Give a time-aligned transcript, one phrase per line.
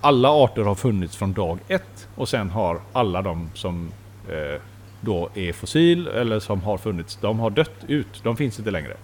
[0.00, 3.90] alla arter har funnits från dag ett och sen har alla de som
[4.28, 4.60] eh,
[5.00, 8.20] då är fossil eller som har funnits, de har dött ut.
[8.22, 8.96] De finns inte längre.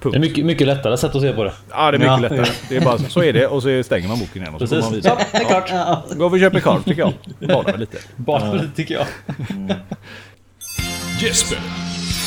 [0.00, 0.12] Punkt.
[0.12, 1.52] Det är mycket, mycket lättare sätt att se på det.
[1.70, 2.46] Ja, det är mycket ja, lättare.
[2.68, 4.74] Det är bara så, så är det och så stänger man boken igen och så
[4.74, 5.24] går man vidare.
[5.30, 5.70] Så, det är klart.
[5.70, 6.04] Ja.
[6.14, 7.12] Gå och köper korv tycker jag.
[7.48, 7.98] Bara lite.
[8.16, 9.06] Bara lite tycker jag.
[9.50, 9.76] Mm.
[11.20, 11.58] Jesper,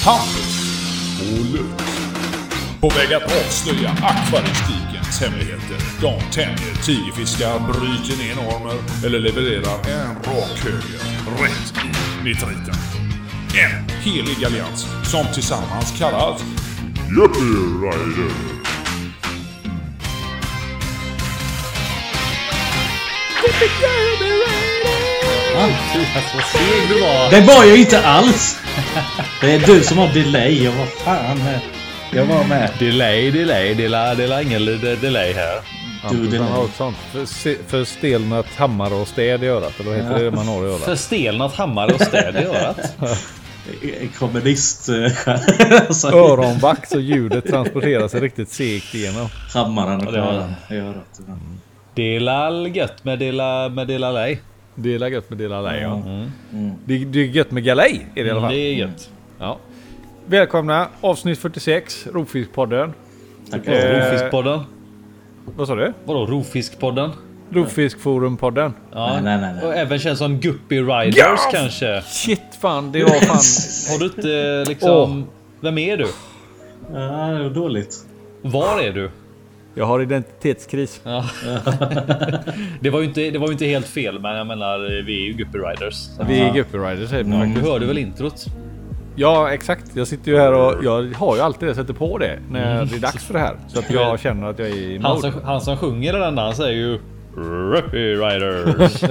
[0.05, 0.59] Hampus
[1.21, 1.93] och Lutz.
[2.81, 4.92] På väg att avslöja akvaristikens
[5.23, 5.77] hemligheter.
[6.01, 10.99] De tämjer tigerfiskar, bryter ner normer eller levererar en rak höger
[11.43, 12.75] rätt i nitriten.
[13.55, 16.41] En helig allians som tillsammans kallas
[17.17, 17.41] Yuppie
[17.81, 18.33] Rider.
[26.33, 27.31] Vad seg du var.
[27.31, 28.59] Det var jag inte alls!
[29.41, 30.63] Det är du som har delay.
[30.63, 31.41] Jag var fan...
[32.15, 32.69] Jag var med.
[32.79, 33.73] Delay, delay.
[33.73, 34.65] Det är ingen
[35.01, 35.61] delay här.
[36.11, 39.79] Du, det har ett sånt för, för stelnat hammare och städ i örat.
[39.79, 40.23] Eller vad heter ja.
[40.23, 40.81] det man har i örat?
[40.81, 42.97] För stelnat hammare och städ i örat?
[44.17, 44.89] kommunist...
[45.87, 46.07] alltså.
[46.07, 49.27] Öronvax och ljudet transporterar sig riktigt segt igenom.
[49.53, 51.19] Hammaren och ja, i örat.
[51.27, 51.39] Mm.
[51.95, 54.41] Dela gött med dela med dela lej.
[54.75, 55.95] Dela gött med dela lej, ja.
[55.95, 56.31] Mm.
[56.53, 56.75] Mm.
[56.85, 58.51] Det, det är gött med galej är det i alla fall.
[58.51, 59.09] Det är gött.
[59.39, 59.59] Ja.
[60.25, 62.93] Välkomna avsnitt 46, Rovfiskpodden.
[63.51, 63.67] Tack.
[63.67, 64.59] Eh, Rovfiskpodden.
[65.45, 65.93] Vad sa du?
[66.05, 67.11] Vadå Rovfiskpodden?
[67.49, 68.73] Rovfiskforumpodden.
[68.91, 69.65] Ja, nej, nej, nej.
[69.65, 71.37] Och även känns som Guppy Riders ja!
[71.51, 72.01] kanske.
[72.01, 73.37] Shit fan, det var fan...
[73.91, 75.19] Har du inte liksom...
[75.19, 75.23] Oh.
[75.61, 76.07] Vem är du?
[76.93, 77.95] Ja, det var dåligt.
[78.41, 79.11] Var är du?
[79.73, 81.01] Jag har identitetskris.
[81.03, 81.25] Ja.
[82.79, 85.27] det, var ju inte, det var ju inte helt fel, men jag menar, vi är
[85.27, 86.07] ju Guppy Riders.
[86.27, 87.13] Vi är Guppy Riders.
[87.13, 87.53] Mm.
[87.53, 88.45] Du hörde väl introt?
[89.15, 89.95] Ja, exakt.
[89.95, 92.87] Jag sitter ju här och jag har ju alltid det, sätter på det när mm.
[92.87, 93.55] det är dags för det här.
[93.67, 95.07] Så att jag känner att jag är i mode.
[95.07, 96.99] Han som, han som sjunger den där, han säger ju
[97.35, 98.99] Ruppy Riders.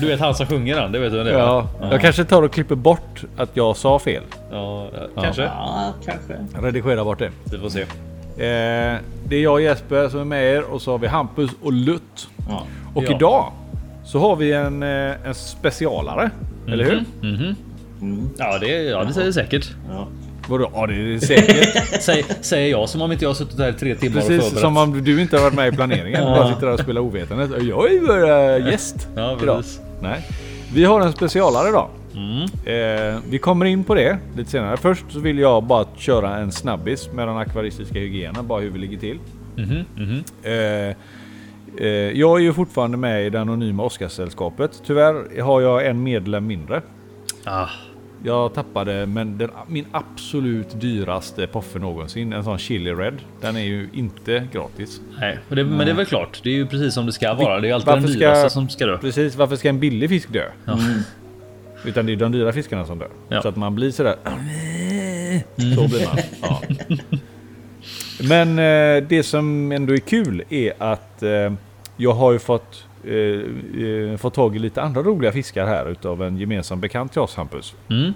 [0.00, 1.38] du vet han som sjunger den, det vet du vem det är?
[1.38, 4.22] Ja, ja, jag kanske tar och klipper bort att jag sa fel.
[4.50, 5.42] Ja, kanske.
[5.42, 6.36] Ja, kanske.
[6.62, 7.30] Redigera bort det.
[7.52, 7.80] Vi får se.
[7.80, 7.86] Eh,
[9.24, 11.72] det är jag och Jesper som är med er och så har vi Hampus och
[11.72, 12.28] Lutt.
[12.48, 12.62] Ja.
[12.94, 13.16] Och ja.
[13.16, 13.52] idag
[14.04, 16.20] så har vi en, eh, en specialare.
[16.20, 16.32] Mm
[16.66, 16.72] -hmm.
[16.72, 17.04] Eller hur?
[17.22, 17.54] Mm -hmm.
[18.00, 18.30] Mm.
[18.38, 19.70] Ja, det, ja, det säger säkert.
[19.88, 20.08] Ja.
[20.48, 20.70] Vadå?
[20.74, 22.00] Ja det är säkert.
[22.02, 24.44] Säg, säger jag som om inte jag har suttit här i tre timmar Precis, och
[24.44, 24.60] förberett.
[24.60, 26.22] som om du inte har varit med i planeringen.
[26.22, 26.36] ja.
[26.36, 27.50] Bara sitter där och spelar ovetandet.
[27.50, 29.64] Jag är bara gäst ja, idag.
[30.02, 30.26] Nej.
[30.74, 31.88] Vi har en specialare idag.
[32.14, 32.42] Mm.
[32.42, 34.76] Eh, vi kommer in på det lite senare.
[34.76, 38.46] Först så vill jag bara köra en snabbis med den akvaristiska hygienen.
[38.46, 39.18] Bara hur vi ligger till.
[39.56, 40.24] Mm -hmm.
[40.42, 40.96] Eh,
[41.86, 44.82] eh, jag är ju fortfarande med i det anonyma Oscarssällskapet.
[44.86, 46.82] Tyvärr har jag en medlem mindre.
[47.44, 47.66] Ah.
[48.24, 53.14] Jag tappade men den, min absolut dyraste poffe någonsin, en sån Chili Red.
[53.40, 55.00] Den är ju inte gratis.
[55.20, 56.40] Nej, men det, men det är väl klart.
[56.42, 57.60] Det är ju precis som det ska vara.
[57.60, 58.98] Det är alltid varför den dyraste ska, som ska dö.
[58.98, 60.44] Precis, varför ska en billig fisk dö?
[60.64, 60.72] Ja.
[60.72, 61.00] Mm.
[61.84, 63.08] Utan det är de dyra fiskarna som dör.
[63.28, 63.42] Ja.
[63.42, 64.16] Så att man blir sådär...
[64.26, 65.76] Mm.
[65.76, 66.18] Så blir man.
[66.42, 66.62] Ja.
[68.20, 71.52] Men eh, det som ändå är kul är att eh,
[71.96, 76.22] jag har ju fått eh, eh, fått tag i lite andra roliga fiskar här utav
[76.22, 77.74] en gemensam bekant till oss Hampus.
[77.90, 78.12] Mm.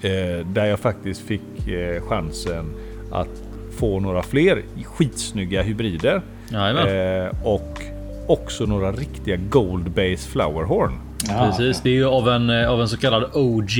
[0.00, 2.74] Eh, där jag faktiskt fick eh, chansen
[3.12, 3.42] att
[3.78, 6.22] få några fler skitsnygga hybrider.
[6.52, 7.82] Eh, och
[8.26, 10.92] också några riktiga Gold Base Flowerhorn.
[11.28, 11.46] Ja.
[11.46, 13.70] Precis, det är ju av en, av en så kallad OG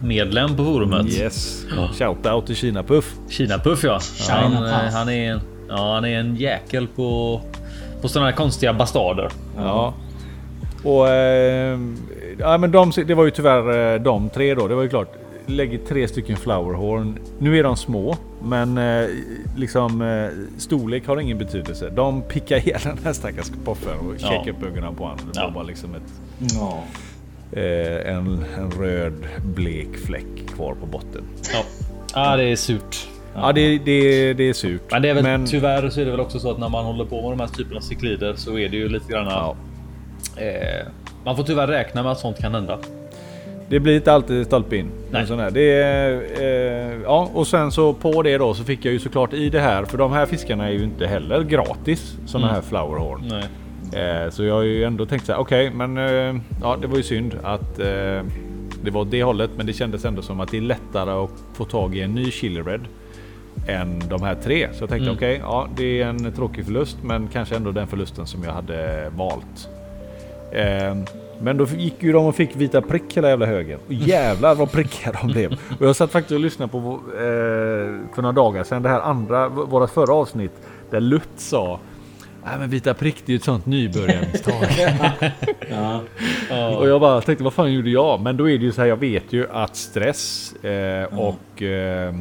[0.00, 1.06] medlem på forumet.
[1.06, 1.64] Yes.
[1.76, 1.88] Ja.
[1.92, 3.14] Shoutout till Kina Puff.
[3.28, 4.00] Kina Puff ja.
[4.28, 4.52] Han,
[4.92, 7.40] han, är en, ja, han är en jäkel på
[8.02, 9.30] på sådana här konstiga bastarder.
[9.56, 9.94] Ja.
[10.84, 11.08] Och...
[11.08, 11.78] Eh,
[12.38, 14.68] ja men de, det var ju tyvärr eh, de tre då.
[14.68, 15.12] Det var ju klart.
[15.46, 17.18] Lägger tre stycken flowerhorn.
[17.38, 18.16] Nu är de små.
[18.42, 19.08] Men eh,
[19.56, 21.90] liksom eh, storlek har ingen betydelse.
[21.90, 24.28] De pickar ihjäl den här stackars poffen och ja.
[24.28, 25.18] checkar upp ögonen på honom.
[25.34, 26.12] Det var bara liksom ett...
[26.38, 26.82] Ja.
[27.52, 31.22] Eh, en, en röd blek fläck kvar på botten.
[31.52, 31.62] Ja,
[32.12, 33.08] ah, det är surt.
[33.42, 34.82] Ja, det, det, det är surt.
[34.90, 36.84] Men, det är väl, men tyvärr så är det väl också så att när man
[36.84, 39.26] håller på med de här typerna av cyklider så är det ju lite grann.
[39.26, 39.56] Ja.
[40.36, 40.86] Eh,
[41.24, 42.78] man får tyvärr räkna med att sånt kan hända.
[43.68, 44.90] Det blir inte alltid stolpe in.
[45.52, 45.82] Det
[46.38, 49.60] eh, ja, och sen så på det då så fick jag ju såklart i det
[49.60, 49.84] här.
[49.84, 52.16] För de här fiskarna är ju inte heller gratis.
[52.26, 52.54] Såna mm.
[52.54, 53.32] här flowerhorn.
[53.92, 55.40] Eh, så jag har ju ändå tänkt så här.
[55.40, 57.86] Okej, okay, men eh, ja, det var ju synd att eh,
[58.82, 59.50] det var åt det hållet.
[59.56, 62.30] Men det kändes ändå som att det är lättare att få tag i en ny
[62.30, 62.80] Chili Red
[63.66, 64.68] än de här tre.
[64.72, 65.16] Så jag tänkte mm.
[65.16, 68.52] okej, okay, ja det är en tråkig förlust men kanske ändå den förlusten som jag
[68.52, 69.68] hade valt.
[70.52, 70.96] Eh,
[71.40, 73.80] men då gick ju de och fick vita prick hela jävla högen.
[73.86, 75.52] Och jävlar vad prickiga de blev.
[75.80, 79.48] Och jag satt faktiskt och lyssnade på eh, för några dagar sedan det här andra,
[79.48, 80.52] våra förra avsnitt.
[80.90, 81.80] Där Lutt sa
[82.44, 84.54] Nej men vita prick det är ju ett sånt nybörjarmisstag.
[86.50, 86.76] Ja.
[86.76, 88.20] och jag bara tänkte vad fan gjorde jag?
[88.20, 92.14] Men då är det ju så här jag vet ju att stress eh, och eh,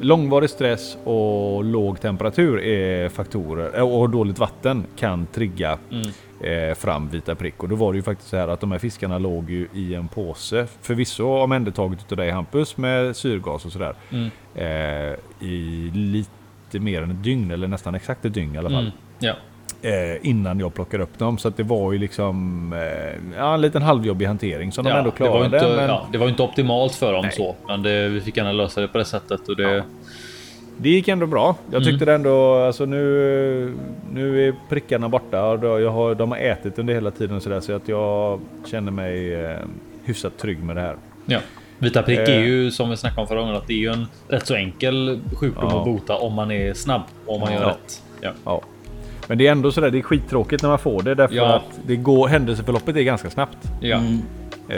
[0.00, 5.78] långvarig stress och låg temperatur är faktorer eh, och dåligt vatten kan trigga
[6.40, 7.62] eh, fram vita prick.
[7.62, 9.94] Och då var det ju faktiskt så här att de här fiskarna låg ju i
[9.94, 10.66] en påse.
[10.80, 13.94] Förvisso omhändertaget utav dig Hampus med syrgas och sådär.
[14.54, 18.82] Eh, I lite mer än ett dygn eller nästan exakt ett dygn i alla fall.
[18.82, 18.92] Mm.
[19.18, 19.34] Ja.
[19.86, 21.38] Eh, innan jag plockade upp dem.
[21.38, 24.96] Så att det var ju liksom eh, ja, en liten halvjobbig hantering som de Ja,
[24.98, 25.56] ändå det, var klarade.
[25.56, 27.32] inte, men ja, det var inte optimalt för dem Nej.
[27.32, 29.48] så, men det, vi fick gärna lösa det på det sättet.
[29.48, 29.84] Och det,
[30.78, 31.56] Det gick ändå bra.
[31.70, 31.92] Jag Mm.
[31.92, 33.74] tyckte det ändå, alltså nu,
[34.12, 37.60] nu är prickarna borta och jag har, de har ätit under hela tiden så, där,
[37.60, 39.56] så att jag känner mig eh,
[40.04, 40.96] hyfsat trygg med det här.
[41.26, 41.38] ja.
[41.78, 42.36] Vita prick Eh.
[42.36, 44.54] är ju som vi snackade om förra gången att det är ju en rätt så
[44.54, 45.78] enkel sjukdom Ja.
[45.78, 47.68] att bota om man är snabb och om man gör Ja.
[47.68, 48.02] rätt.
[48.20, 48.30] Ja.
[48.44, 48.60] Ja.
[49.28, 51.54] Men det är ändå sådär, det är skittråkigt när man får det därför Ja.
[51.54, 53.58] att det går, händelseförloppet är ganska snabbt.
[53.80, 53.96] Ja.
[53.96, 54.14] Mm.
[54.68, 54.74] Eh,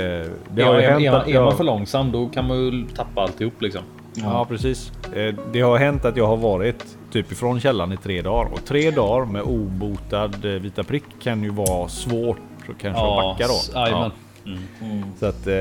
[0.51, 2.47] det Ja, har ju är, hänt är, man, att är man för långsam då kan
[2.47, 3.83] man ju tappa alltihop liksom.
[4.15, 4.93] Ja precis.
[5.17, 8.65] Eh, det har hänt att jag har varit typ ifrån källan i tre dagar och
[8.65, 12.37] tre dagar med obotad eh, vita prick kan ju vara svårt
[12.71, 13.81] att kanske att backa då.
[13.81, 14.11] jajamän.
[15.21, 15.55] Så att eh,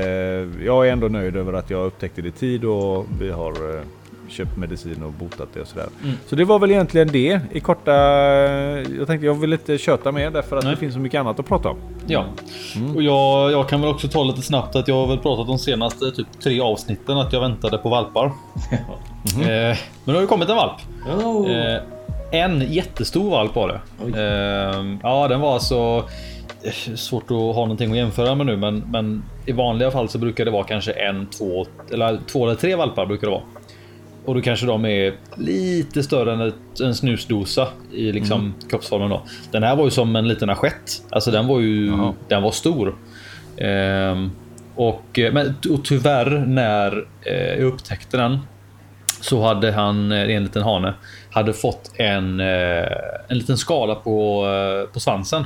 [0.64, 3.80] jag är ändå nöjd över att jag upptäckte det i tid och vi har eh,
[4.28, 5.86] köpt medicin och botat det och sådär.
[6.04, 6.16] Mm.
[6.26, 7.92] Så det var väl egentligen det i korta...
[8.98, 10.74] Jag tänkte jag vill inte köta mer därför att Nej.
[10.74, 11.76] det finns så mycket annat att prata om.
[12.06, 12.24] Ja,
[12.76, 12.96] Mm.
[12.96, 15.58] och jag, jag kan väl också ta lite snabbt att jag har väl pratat de
[15.58, 18.32] senaste typ tre avsnitten att jag väntade på valpar.
[19.36, 19.42] Mhm.
[19.42, 20.72] eh, men det har ju kommit en valp.
[21.24, 21.50] Oh.
[21.50, 21.80] Eh,
[22.30, 23.80] en jättestor valp var det.
[24.04, 24.12] Oj.
[24.12, 26.04] Eh, ja, den var alltså
[26.96, 30.44] svårt att ha någonting att jämföra med nu, men, men i vanliga fall så brukar
[30.44, 33.42] det vara kanske en, två eller två eller tre valpar brukar det vara.
[34.28, 38.52] Och då kanske de är lite större än ett, en snusdosa i liksom Mm.
[38.70, 39.10] kroppsformen.
[39.10, 39.22] Då.
[39.50, 41.02] Den här var ju som en liten assiett.
[41.10, 42.14] Alltså den var ju Jaha.
[42.28, 42.94] den var stor.
[43.56, 44.30] Ehm,
[44.74, 48.38] och, eh, men, och tyvärr när eh, jag upptäckte den
[49.20, 50.94] så hade han, eh, en liten hane,
[51.30, 52.86] hade fått en, eh,
[53.28, 54.46] en liten skada på,
[54.92, 55.44] på svansen.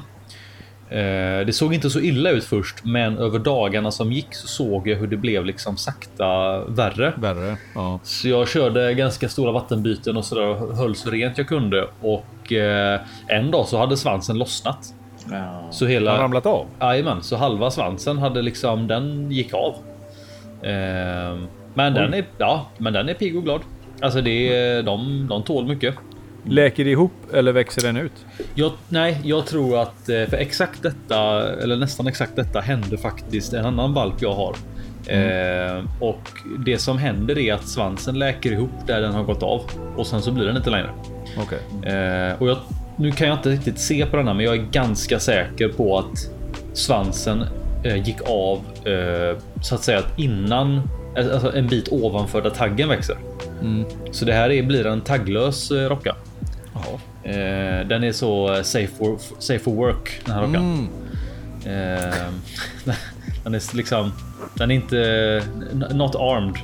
[0.92, 4.88] Eh, Det såg inte så illa ut först, men över dagarna som gick så såg
[4.88, 7.12] jag hur det blev liksom sakta värre.
[7.16, 7.56] Värre.
[7.74, 8.00] Ja.
[8.02, 11.86] Så jag körde ganska stora vattenbyten och sådär och höll så rent jag kunde.
[12.00, 14.94] Och eh, en dag så hade svansen lossnat.
[15.30, 15.68] Ja.
[15.70, 16.18] Så Har hela...
[16.18, 16.66] ramlat av?
[16.80, 19.74] Jajamän, så halva svansen hade liksom, den gick av.
[20.62, 23.60] Ehm, men den är, ja, men den är pigg och glad.
[24.00, 25.94] Alltså det de, de tål mycket.
[26.44, 28.26] Läker det ihop eller växer den ut?
[28.54, 33.52] Jag, nej, jag tror att eh, för exakt detta, eller nästan exakt detta hände faktiskt
[33.52, 34.56] en annan valp jag har.
[35.06, 36.28] Eh, och
[36.58, 39.62] det som händer är att svansen läker ihop där den har gått av
[39.96, 40.90] och sen så blir den inte längre.
[41.38, 41.92] Okej.
[41.92, 42.58] Eh, och jag,
[42.96, 46.30] nu kan jag inte riktigt se på denna, men jag är ganska säker på att
[46.72, 47.44] svansen
[47.84, 50.80] eh, gick av eh, så att säga att innan
[51.16, 53.16] alltså en bit ovanför där taggen växer.
[54.10, 56.16] Så det här är, blir en tagglös eh, rocka.
[57.22, 60.88] Eh, den är så eh, safe for, safe for work den här rockan.
[61.64, 61.98] Mm.
[62.04, 62.14] Eh,
[63.44, 64.12] den är liksom.
[64.54, 65.42] Den är inte
[65.90, 66.54] not armed.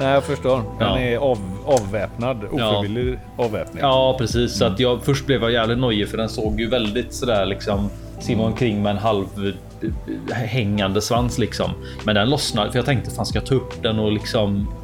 [0.00, 0.56] Nej, jag förstår.
[0.56, 0.98] Den Ja.
[0.98, 2.44] är av, avväpnad.
[2.44, 3.80] Ofrivillig avväpning.
[3.82, 4.58] Ja, precis.
[4.58, 7.90] Så att jag först blev jag jävligt nojig för den såg ju väldigt sådär liksom
[8.20, 9.26] simma omkring med en halv
[9.82, 11.70] eh, hängande svans liksom.
[12.04, 14.74] Men den lossnade för jag tänkte fan ska jag ta upp den och liksom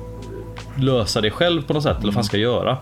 [0.79, 2.79] lösa det själv på något sätt eller vad fan ska jag göra?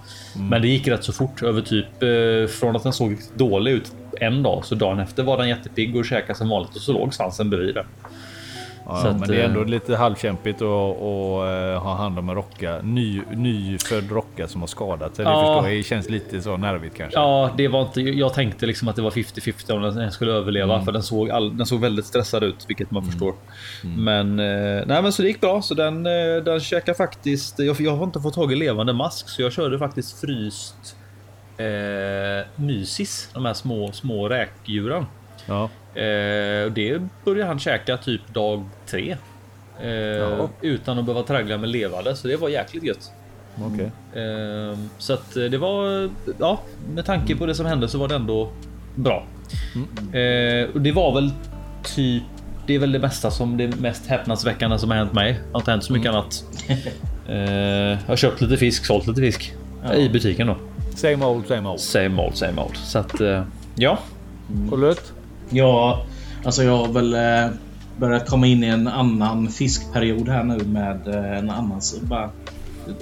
[0.50, 3.92] Men det gick rätt så fort över typ eh, från att den såg dålig ut
[4.20, 7.14] en dag så dagen efter var den jättepigg och käkade som vanligt och så låg
[7.14, 7.86] svansen bredvid den.
[8.86, 12.28] Ja, Så att, men det är ändå eh, lite halvkämpigt att eh, ha hand om
[12.28, 12.80] en rocka.
[12.82, 15.24] Ny, nyfödd rocka som har skadat sig.
[15.24, 15.68] Det Ja.
[15.68, 15.76] jag.
[15.76, 17.18] Det känns lite så nervigt kanske.
[17.18, 18.00] Ja, det var inte.
[18.00, 21.56] Jag tänkte liksom att det var 50-50 om den skulle överleva för den såg, all,
[21.56, 23.34] den såg väldigt stressad ut, vilket man förstår.
[23.96, 26.02] Men eh, nej, men så det gick bra, så den,
[26.44, 27.58] den käkar faktiskt.
[27.58, 30.96] Jag, jag har inte fått tag i levande mask, så jag körde faktiskt fryst
[31.56, 35.06] eh, mysis, de här små små räkdjuren.
[35.46, 35.62] Ja.
[36.00, 39.16] Eh, och det började han käka typ dag tre.
[39.82, 40.48] Eh, Jaha.
[40.60, 43.12] utan att behöva traggla med levande, så det var jäkligt gött.
[43.64, 43.90] Okej.
[44.22, 46.60] Ehm, Så att eh, det var, ja,
[46.94, 48.48] med tanke på det som hände så var det ändå
[48.94, 49.24] bra.
[50.18, 51.30] Eh, och det var väl
[51.94, 52.22] typ,
[52.66, 55.32] det är väl det bästa som det mest häpnadsväckande som har hänt mig.
[55.32, 56.44] Det har inte hänt så mycket annat.
[57.28, 59.54] Eh, jag har köpt lite fisk, sålt lite fisk
[59.96, 60.56] i butiken då.
[60.96, 61.80] Same old, same old.
[61.80, 62.76] Same old, same old.
[62.76, 63.42] Så att eh,
[63.74, 63.98] ja,
[64.70, 65.12] Och Lut?
[65.50, 66.02] Ja,
[66.44, 67.50] alltså jag har väl eh,
[67.96, 72.30] börjat komma in i en annan fiskperiod här nu med eh, en annan som bara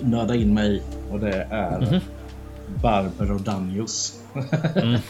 [0.01, 0.83] nörda in mig i.
[1.13, 2.01] Och det är
[2.83, 4.13] Barber och Danius.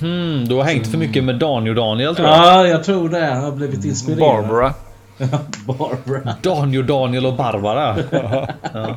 [0.00, 2.36] Mm, du har hängt för mycket med Daniel Daniel tror jag.
[2.38, 3.26] Ja, jag tror det.
[3.26, 4.20] Han har blivit inspirerad.
[4.20, 4.74] Barbara.
[5.66, 6.34] Barbara.
[6.42, 7.96] Daniel Daniel och Barbara.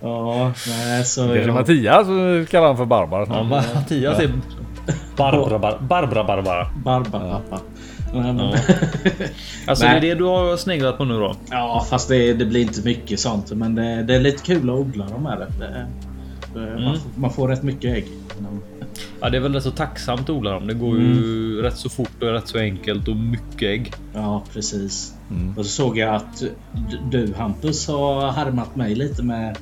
[0.00, 1.20] Ja, nej så...
[1.20, 3.26] Kanske jag- Mattias så kallar han för Barbara.
[3.28, 4.30] Ja, Mattias är
[5.16, 6.66] Barbara Bar- Barbara Barbara.
[6.84, 7.60] Barbara pappa.
[8.14, 8.52] Nej, men-
[9.66, 10.00] Alltså Nej.
[10.00, 11.36] det är det du har sneglat på nu då?
[11.50, 13.50] Ja, fast det, det blir inte mycket sånt.
[13.52, 15.46] Men det, det är lite kul att odla dem här.
[15.58, 15.86] Det,
[16.60, 18.06] det, man, får- man får rätt mycket ägg.
[19.20, 20.66] Ja, det är väl rätt så tacksamt att odla dem.
[20.66, 23.92] Det går ju rätt så fort och rätt så enkelt och mycket ägg.
[24.14, 25.14] Ja, precis.
[25.56, 26.42] Och så såg jag att
[27.10, 29.56] du Hampus har härmat mig lite med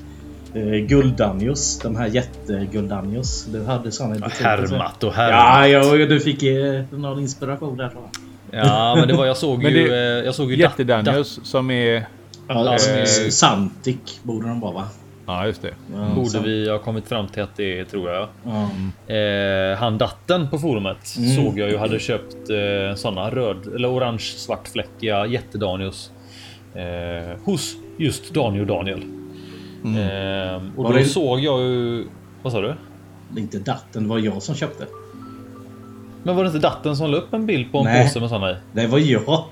[0.54, 1.78] eh, Guldanjos.
[1.78, 3.44] De här jätteguldanjos.
[3.44, 4.46] Du hade såna i butiken.
[4.46, 5.70] Härmat och härmat.
[5.70, 8.66] Ja, ja, du fick eh, någon inspiration där tror jag.
[8.66, 9.88] Ja, men det var jag såg Men ju.
[9.88, 12.06] det- eh, jag såg ju Jättedanius som är...
[12.48, 14.84] Ja, eh, Santic borde de vara va?
[15.26, 15.74] Ja just det.
[15.94, 18.28] Ja, Borde San- vi ha kommit fram till att det är, tror jag.
[18.44, 19.14] Ja.
[19.14, 21.36] Eh, han datten på forumet Mm.
[21.36, 26.10] såg jag ju hade köpt eh, såna röd eller orange svartfläckiga jättedanius.
[26.74, 29.02] Eh, hos just Daniel Daniel.
[29.84, 32.04] Eh, och Var då det- såg jag ju.
[32.42, 32.74] Vad sa du?
[33.30, 34.86] Det är inte datten, det var jag som köpte.
[36.22, 38.06] Men var det inte datten som la upp en bild på en Nej.
[38.06, 38.54] påse med såna i?
[38.72, 39.44] Det var jag.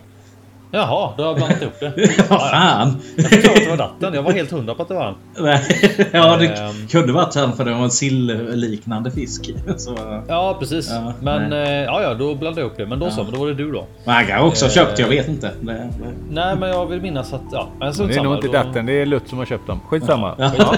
[0.70, 1.92] Jaha, då har jag blandat ihop det.
[2.30, 2.96] Vad fan!
[3.16, 4.14] Jag förstår att det var datten.
[4.14, 5.14] Jag var helt hundra på att det var han.
[5.38, 5.64] Nej,
[6.12, 6.86] ja, det Ehm.
[6.90, 9.50] kunde varit han för det var en sillliknande fisk.
[9.76, 9.96] Så,
[10.28, 10.90] Ja, precis.
[10.90, 11.78] Ja, men nej.
[11.78, 12.86] eh, ja, ja, då blandade jag ihop det.
[12.86, 13.86] Men då så, men då var det du då.
[14.04, 14.74] men han kan också ha Eh.
[14.74, 15.50] köpt, jag vet inte.
[15.60, 18.86] Nej, men jag vill minnas att ja, men Det är samma, nog inte då- datten,
[18.86, 19.80] det är Lutt som har köpt dem.
[19.88, 20.34] Skitsamma.
[20.38, 20.50] Ja.
[20.58, 20.74] Ja.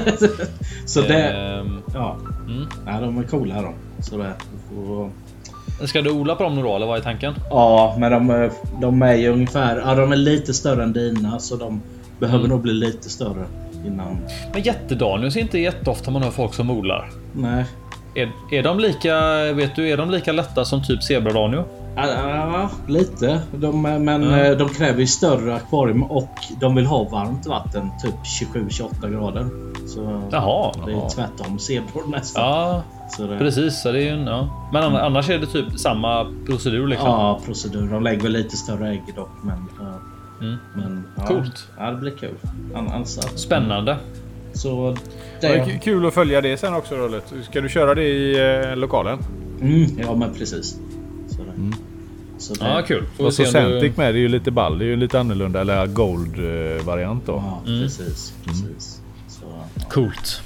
[0.87, 1.23] Så det...
[1.30, 2.16] Ehm, Ja.
[2.49, 2.66] Mm.
[2.87, 3.75] ja, de är coola de.
[4.02, 4.32] Så det,
[4.76, 5.11] och,
[5.84, 7.34] Ska du odla på dem nu då, eller vad är tanken?
[7.50, 9.82] ja, men de, är- de är ju ungefär...
[9.87, 11.82] Ja, de är lite större än dina så de
[12.18, 12.50] behöver Mm.
[12.50, 13.44] nog bli lite större
[13.87, 14.18] innan...
[14.52, 17.10] Men jättedanius är inte jätteofta man hör folk som odlar.
[17.32, 17.64] Nej.
[18.14, 19.14] Är, är de lika,
[19.52, 21.64] vet du, är de lika lätta som typ zebradanio?
[21.96, 23.40] Ja, lite.
[23.56, 26.28] De, men eh, de kräver ju större akvarium och
[26.60, 27.90] de vill ha varmt vatten.
[28.02, 28.14] Typ
[28.54, 29.46] 27-28 grader.
[29.88, 30.72] Så Jaha.
[30.87, 32.42] det är tvärtom zebror nästan.
[32.44, 32.82] Ja,
[33.19, 33.83] det, precis.
[33.83, 34.69] Så det är ju en, ja.
[34.73, 37.09] Men ann- annars är det typ samma procedur liksom.
[37.09, 37.88] Ja, procedur.
[37.88, 39.31] De lägger väl lite större ägg dock.
[39.43, 39.59] Men.
[40.40, 40.57] Mm.
[40.76, 41.26] men ja.
[41.26, 41.69] Coolt.
[41.79, 42.35] Ja, det blir kul.
[42.75, 43.97] Annars, Spännande.
[44.52, 44.97] så
[45.40, 47.21] Det är kul att följa det sen också då.
[47.43, 48.38] Ska du köra det i
[48.71, 49.19] eh, lokalen?
[49.61, 50.79] mm, Ja, men precis.
[51.29, 51.73] Så det,
[52.38, 53.05] så det, Ja, kul.
[53.17, 54.02] Får Och så Centic du...
[54.02, 54.79] med, det är ju lite ball.
[54.79, 55.61] Det är ju lite annorlunda.
[55.61, 57.33] Eller Gold eh, variant då.
[57.33, 57.83] Ja, Mm.
[57.83, 58.35] precis.
[58.45, 59.00] precis.
[59.29, 59.85] Så, ja.
[59.90, 60.43] Coolt.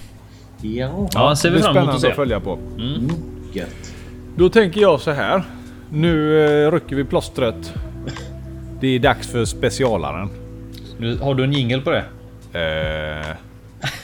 [0.64, 2.08] Ja, Ja, ser det vi fram emot att spännande se.
[2.10, 2.58] att följa på.
[2.78, 3.08] mm,
[3.52, 3.94] gött.
[4.36, 5.42] Då tänker jag så här.
[5.90, 7.74] Nu eh, rycker vi plåstret.
[8.80, 10.28] Det är dags för specialaren.
[10.98, 12.04] Nu, har du en jingel på det?
[12.52, 13.26] Eh,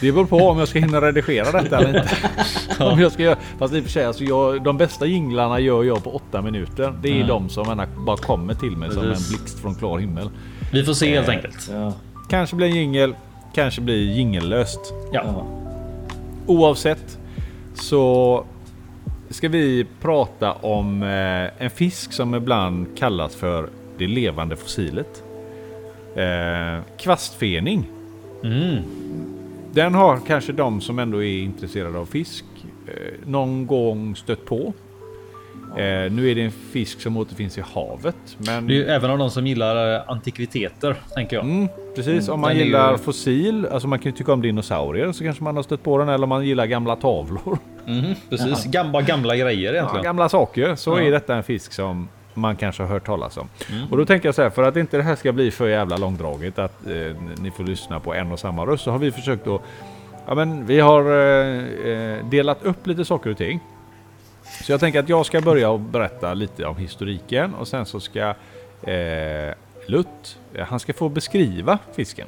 [0.00, 2.84] det beror på om jag ska hinna redigera detta eller inte.
[2.84, 5.84] om jag ska göra, fast i och för sig, alltså jag, de bästa jinglarna gör
[5.84, 6.92] jag på åtta minuter.
[7.02, 7.26] Det är Mm.
[7.28, 10.30] de som bara kommer till mig som en blixt från klar himmel.
[10.72, 11.68] Vi får se helt Eh, enkelt.
[11.72, 11.92] Ja,
[12.30, 13.14] Kanske blir en jingel,
[13.54, 14.80] kanske blir jingellöst.
[15.12, 15.46] Ja.
[16.46, 17.18] Oavsett
[17.74, 18.44] så
[19.30, 23.68] ska vi prata om eh, en fisk som ibland kallas för
[23.98, 25.24] det levande fossilet.
[26.14, 27.90] Eh, kvastfening.
[28.44, 28.82] Mm.
[29.72, 32.44] Den har kanske de som ändå är intresserade av fisk
[32.86, 32.92] eh,
[33.26, 34.72] någon gång stött på.
[35.76, 38.16] Eh, nu är det en fisk som återfinns i havet.
[38.38, 41.44] Men Det är ju även av de som gillar eh, antikviteter, tänker jag.
[41.44, 44.42] Mm, precis, om man den är ju- gillar fossil, alltså man kan ju tycka om
[44.42, 47.58] dinosaurier så kanske man har stött på den eller om man gillar gamla tavlor.
[47.86, 48.64] Mhm, precis.
[48.64, 50.04] Gamla, gamla grejer Ja, egentligen.
[50.04, 51.00] gamla saker så Ja.
[51.00, 53.48] är detta en fisk som man kanske har hört talas om.
[53.72, 53.88] Mm.
[53.90, 55.96] Och då tänker jag så här, för att inte det här ska bli för jävla
[55.96, 56.92] långdraget att eh,
[57.40, 59.60] ni får lyssna på en och samma röst så har vi försökt att
[60.26, 63.60] Ja men vi har eh, eh, delat upp lite saker och ting.
[64.64, 68.00] Så jag tänker att jag ska börja och berätta lite om historiken och sen så
[68.00, 68.34] ska
[68.82, 69.54] eh,
[69.86, 72.26] Lutt, eh, han ska få beskriva fisken.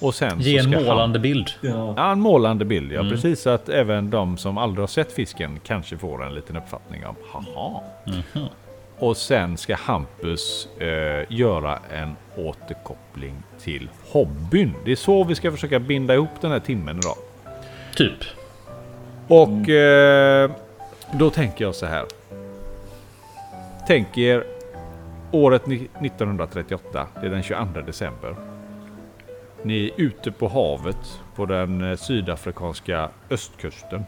[0.00, 1.50] Och sen Ge så en ska han- målande bild.
[1.60, 1.94] Ja.
[1.96, 2.92] Ja, en målande bild.
[2.92, 3.12] Ja, Mm.
[3.12, 3.40] precis.
[3.42, 7.14] Så att även de som aldrig har sett fisken kanske får en liten uppfattning om
[7.32, 7.80] haha.
[8.06, 8.46] Mhm.
[8.98, 10.86] Och sen ska Hampus eh,
[11.28, 14.74] göra en återkoppling till hobbyn.
[14.84, 17.16] Det är så vi ska försöka binda ihop den här timmen idag.
[17.96, 18.18] Typ.
[19.28, 20.50] Och eh,
[21.12, 22.04] då tänker jag så här.
[23.86, 24.44] Tänk er
[25.30, 27.06] året ni- 1938.
[27.20, 28.34] Det är den 22 december.
[29.62, 34.04] Ni är ute på havet på den eh, sydafrikanska östkusten.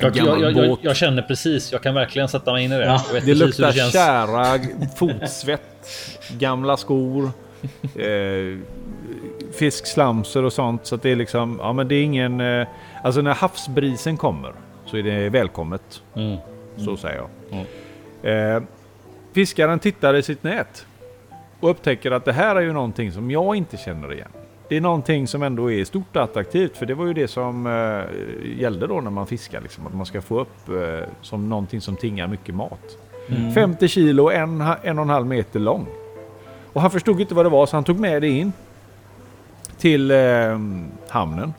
[0.00, 1.72] En Jag, jag, jag, jag, känner precis.
[1.72, 2.84] Jag kan verkligen sätta mig in i det.
[2.84, 4.58] Ja, Det luktar det kära,
[4.96, 5.88] fotsvett,
[6.38, 7.30] gamla skor,
[7.96, 8.58] eh,
[9.58, 10.86] fiskslamser och sånt.
[10.86, 12.40] Så det är liksom, ja men det är ingen...
[12.40, 12.66] Eh,
[13.02, 14.52] alltså när havsbrisen kommer
[14.88, 16.02] så är det välkommet.
[16.14, 16.36] Mm.
[16.76, 17.66] Så säger jag.
[18.22, 18.62] Eh,
[19.32, 20.86] fiskaren tittar i sitt nät
[21.60, 24.28] och upptäcker att det här är ju någonting som jag inte känner igen.
[24.68, 27.66] Det är någonting som ändå är stort och attraktivt för det var ju det som
[27.66, 29.60] eh, gällde då när man fiskar.
[29.60, 32.98] Liksom, att man ska få upp eh, som någonting som tingar mycket mat.
[33.54, 35.86] 50 kilo, en, en och en halv meter lång.
[36.72, 38.52] Och han förstod inte vad det var så han tog med det in
[39.78, 40.58] till eh,
[41.08, 41.54] hamnen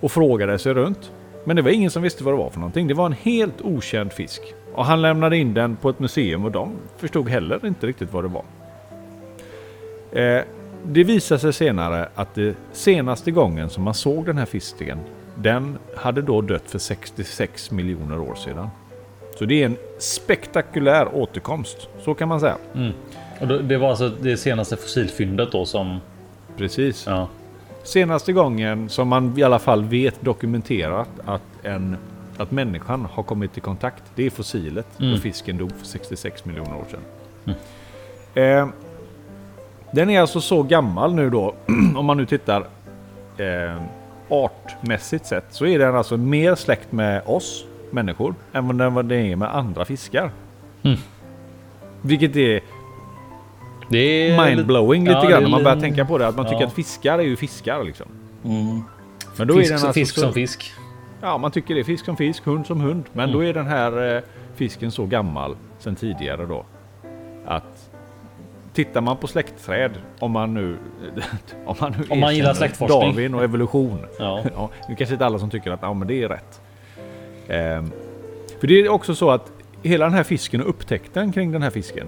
[0.00, 1.12] och frågade sig runt.
[1.44, 2.88] Men det var ingen som visste vad det var för någonting.
[2.88, 4.40] Det var en helt okänd fisk.
[4.74, 8.24] Och han lämnade in den på ett museum och de förstod heller inte riktigt vad
[8.24, 8.44] det var.
[10.12, 10.42] Eh,
[10.84, 14.98] det visade sig senare att det senaste gången som man såg den här fisken,
[15.34, 18.68] den hade då dött för 66 miljoner år sedan.
[19.38, 22.56] Så det är en spektakulär återkomst, så kan man säga.
[23.40, 25.98] Och då- det var alltså det senaste fossilfyndet då som...
[26.56, 27.06] Precis.
[27.06, 27.28] Ja.
[27.82, 31.96] Senaste gången som man i alla fall vet dokumenterat att, en,
[32.36, 35.12] att människan har kommit i kontakt, det är fossilet Mm.
[35.14, 37.54] då fisken dog för 66 miljoner år sedan.
[38.34, 38.68] Eh,
[39.92, 41.54] den är alltså så gammal nu då,
[41.96, 42.60] om man nu tittar
[43.36, 43.82] eh,
[44.28, 49.04] artmässigt sett, så är den alltså mer släkt med oss människor än vad den- vad
[49.06, 50.30] den är med andra fiskar.
[50.82, 50.98] Mm.
[52.02, 52.60] Vilket är
[53.88, 56.26] Det är mindblowing lite det grann är när man börjar tänka på det.
[56.26, 58.06] Att man tycker att fiskar är ju fiskar liksom.
[58.44, 58.82] Mm.
[59.36, 60.72] Men då Fisk, är den som, alltså fisk så, som fisk.
[61.20, 63.04] Ja, man tycker det är fisk som fisk, hund som hund.
[63.12, 64.22] Men då är den här eh,
[64.54, 66.64] fisken så gammal sen tidigare då.
[67.46, 67.90] Att
[68.72, 70.76] tittar man på släktträd, om man nu...
[71.66, 73.00] om man, nu Om man gillar släktforskning.
[73.00, 73.98] Darwin och evolution.
[74.18, 74.44] Ja.
[74.54, 76.60] Ja, nu kanske inte alla som tycker att ja, men det är rätt.
[77.48, 77.90] Ehm,
[78.60, 79.52] för det är också så att
[79.82, 82.06] hela den här fisken och upptäckten kring den här fisken.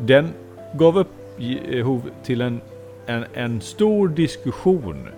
[0.00, 0.32] Den
[0.78, 2.60] gav upphov till en,
[3.06, 5.08] en, en stor diskussion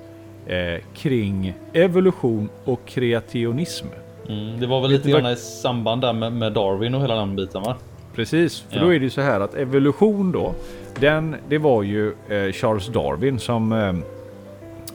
[0.46, 3.86] eh, kring evolution och kreationism.
[4.28, 7.36] Mm, det var väl lite grann i samband där med, med Darwin och hela den
[7.36, 7.76] biten va?
[8.14, 8.82] Precis, för Ja.
[8.82, 10.54] då är det ju så här att evolution då,
[11.00, 13.88] den, det var ju eh, Charles Darwin som eh,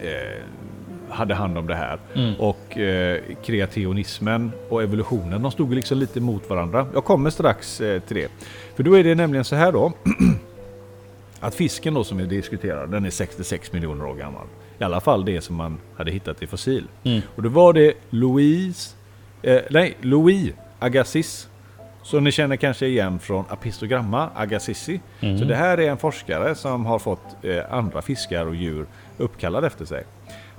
[0.08, 0.42] eh,
[1.10, 2.00] hade hand om det här.
[2.16, 2.34] Mm.
[2.40, 6.88] Och eh, kreationismen och evolutionen, de stod liksom lite mot varandra.
[6.94, 8.28] Jag kommer strax eh, till det.
[8.76, 9.94] För då är det nämligen så här då.
[11.44, 14.48] att fisken då som vi diskuterar, den är 66 miljoner år gammal.
[14.80, 16.84] I alla fall det som man hade hittat i fossil.
[17.04, 17.22] Mm.
[17.36, 18.96] Och då var det Louise,
[19.42, 21.48] eh, nej, Louis Agassiz.
[22.04, 25.00] Som ni känner kanske igen från Apistogramma Agassizi.
[25.20, 28.86] Så det här är en forskare som har fått eh, andra fiskar och djur
[29.18, 30.04] uppkallade efter sig.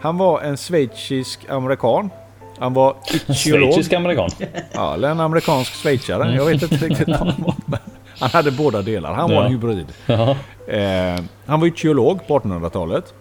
[0.01, 2.11] Han var en schweizisk amerikan.
[2.59, 3.73] Han var ichthyolog.
[3.73, 4.31] Schweizisk amerikan.
[4.73, 6.35] Ja, eller en amerikansk schweizare.
[6.35, 7.79] Jag vet inte riktigt vad han var.
[8.21, 9.13] Han hade båda delar.
[9.15, 9.45] Han var Ja.
[9.45, 9.87] en hybrid.
[10.07, 10.37] Ja.
[10.73, 13.15] Eh, han var ichthyolog på 1800-talet.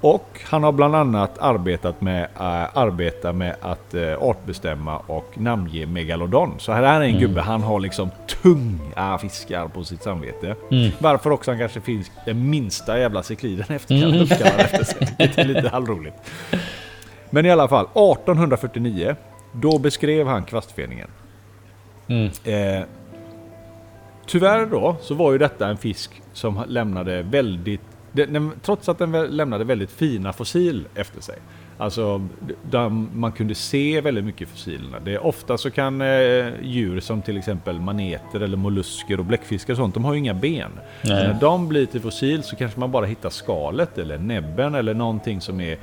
[0.00, 5.86] Och han har bland annat arbetat med, eh, arbeta med att eh, artbestämma och namnge
[5.86, 6.54] megalodon.
[6.58, 8.10] Så här är en gubbe, han har liksom
[8.42, 10.54] tunga fiskar på sitt samvete.
[10.98, 15.14] Varför också han kanske finns den minsta jävla cykliden efter, uppkallad efter sig.
[15.18, 16.16] Det är lite halvroligt.
[17.30, 19.16] Men i alla fall, 1849,
[19.52, 21.08] då beskrev han kvastfeningen.
[22.08, 22.30] Mm.
[22.44, 22.82] Eh,
[24.32, 27.80] tyvärr då så var ju detta en fisk som lämnade väldigt,
[28.12, 31.38] den, trots att den lämnade väldigt fina fossil efter sig.
[31.78, 32.28] Alltså
[33.12, 35.00] man kunde se väldigt mycket fossilerna.
[35.00, 36.06] Det är ofta så kan eh,
[36.62, 40.34] djur som till exempel maneter eller mollusker och bläckfiskar och sånt, de har ju inga
[40.34, 40.70] ben.
[41.02, 41.28] Nej.
[41.28, 45.40] när de blir till fossil så kanske man bara hittar skalet eller näbben eller någonting
[45.40, 45.78] som är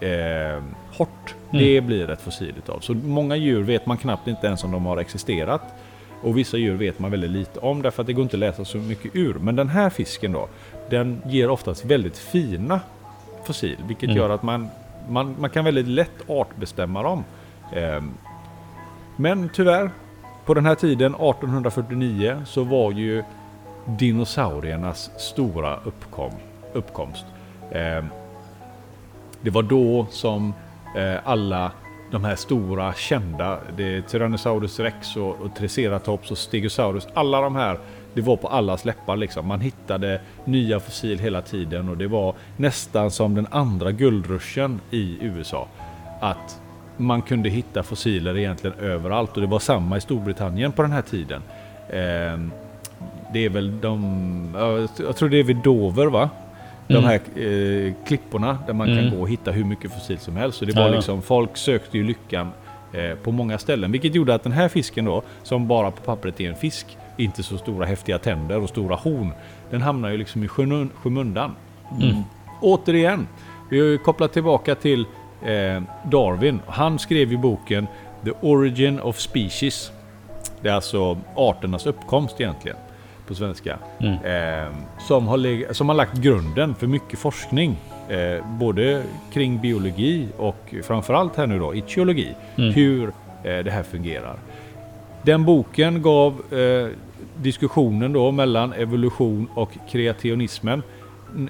[0.00, 0.62] eh,
[0.92, 1.34] hårt.
[1.50, 2.80] Det blir ett fossil utav.
[2.80, 5.62] Så många djur vet man knappt inte ens om de har existerat.
[6.24, 8.64] Och vissa djur vet man väldigt lite om därför att det går inte att läsa
[8.64, 9.34] så mycket ur.
[9.34, 10.48] Men den här fisken då,
[10.90, 12.80] den ger oftast väldigt fina
[13.44, 13.76] fossil.
[13.86, 14.16] Vilket Mm.
[14.16, 14.68] gör att man,
[15.08, 17.24] man, man kan väldigt lätt artbestämma dem.
[17.72, 18.10] Ehm,
[19.16, 19.90] men tyvärr,
[20.44, 23.22] på den här tiden, 1849, så var ju
[23.86, 26.32] dinosauriernas stora uppkom,
[26.72, 27.24] uppkomst.
[27.72, 28.06] Ehm,
[29.40, 30.54] det var då som
[30.96, 31.70] eh, alla
[32.14, 37.56] de här stora kända, det är Tyrannosaurus rex och, och Triceratops och Stegosaurus, alla de
[37.56, 37.78] här,
[38.14, 39.46] det var på allas läppar liksom.
[39.46, 45.18] Man hittade nya fossil hela tiden och det var nästan som den andra guldruschen i
[45.20, 45.68] USA.
[46.20, 46.60] Att
[46.96, 51.02] man kunde hitta fossiler egentligen överallt och det var samma i Storbritannien på den här
[51.02, 51.42] tiden.
[51.88, 52.38] Eh,
[53.32, 56.30] det är väl de, jag tror det är vid Dover va?
[56.88, 57.04] De Mm.
[57.04, 59.04] här eh, klipporna där man Mm.
[59.10, 60.58] kan gå och hitta hur mycket fossil som helst.
[60.58, 62.50] Så det var liksom, folk sökte ju lyckan
[62.92, 63.92] eh, på många ställen.
[63.92, 67.42] Vilket gjorde att den här fisken då, som bara på pappret är en fisk, inte
[67.42, 69.32] så stora häftiga tänder och stora horn.
[69.70, 71.54] Den hamnar ju liksom i skymund- skymundan.
[72.02, 72.16] Mm.
[72.60, 73.26] Återigen,
[73.70, 75.00] vi har ju kopplat tillbaka till
[75.42, 76.60] eh, Darwin.
[76.66, 77.86] Han skrev ju boken
[78.24, 79.92] The Origin of Species.
[80.60, 82.76] Det är alltså arternas uppkomst egentligen
[83.26, 83.78] på svenska.
[84.00, 84.14] Mm.
[84.14, 87.76] Eh, som, har som har lagt grunden för mycket forskning.
[88.08, 92.34] Eh, både kring biologi och framförallt här nu då etiologi.
[92.56, 92.74] Mm.
[92.74, 93.08] Hur
[93.44, 94.36] eh, det här fungerar.
[95.22, 96.88] Den boken gav eh,
[97.36, 100.82] diskussionen då mellan evolution och kreationismen.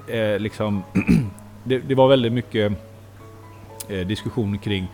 [0.09, 0.83] Eh, liksom
[1.65, 2.73] det, det var väldigt mycket
[3.89, 4.89] eh, diskussion kring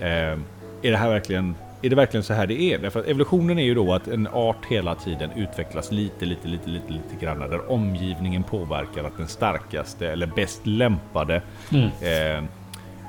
[0.00, 0.38] eh,
[0.82, 2.78] är det här verkligen är det verkligen så här det är?
[2.78, 6.70] Därför att evolutionen är ju då att en art hela tiden utvecklas lite, lite, lite,
[6.70, 11.84] lite, lite grann där omgivningen påverkar att den starkaste eller bäst lämpade Mm.
[11.84, 12.44] eh,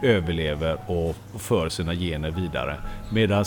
[0.04, 2.76] överlever och för sina gener vidare.
[3.12, 3.46] Medan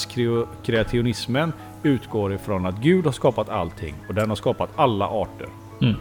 [0.64, 5.48] kreationismen utgår ifrån att Gud har skapat allting och den har skapat alla arter.
[5.82, 5.96] Mm.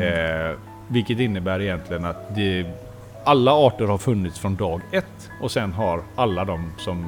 [0.00, 0.56] Eh,
[0.88, 2.66] vilket innebär egentligen att det,
[3.24, 7.04] alla arter har funnits från dag ett och sen har alla de som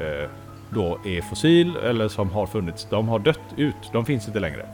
[0.00, 0.30] eh,
[0.74, 3.74] då är fossil eller som har funnits, de har dött ut.
[3.92, 4.66] De finns inte längre.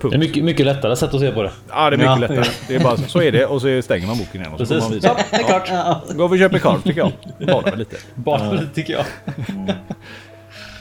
[0.00, 0.12] Punkt.
[0.12, 1.50] Det är mycket, mycket lättare sätt att se på det.
[1.68, 2.16] Ja, det är mycket Ja.
[2.16, 2.44] lättare.
[2.68, 4.74] Det är bara så, så är det och så stänger man boken igen och så
[4.74, 5.04] går man Precis.
[5.04, 5.18] vidare.
[5.18, 5.68] Ja, det är klart.
[5.68, 6.02] Ja.
[6.14, 7.12] Gå och köpa korv tycker jag.
[7.46, 7.96] Bara lite.
[8.14, 9.04] Bara det tycker jag.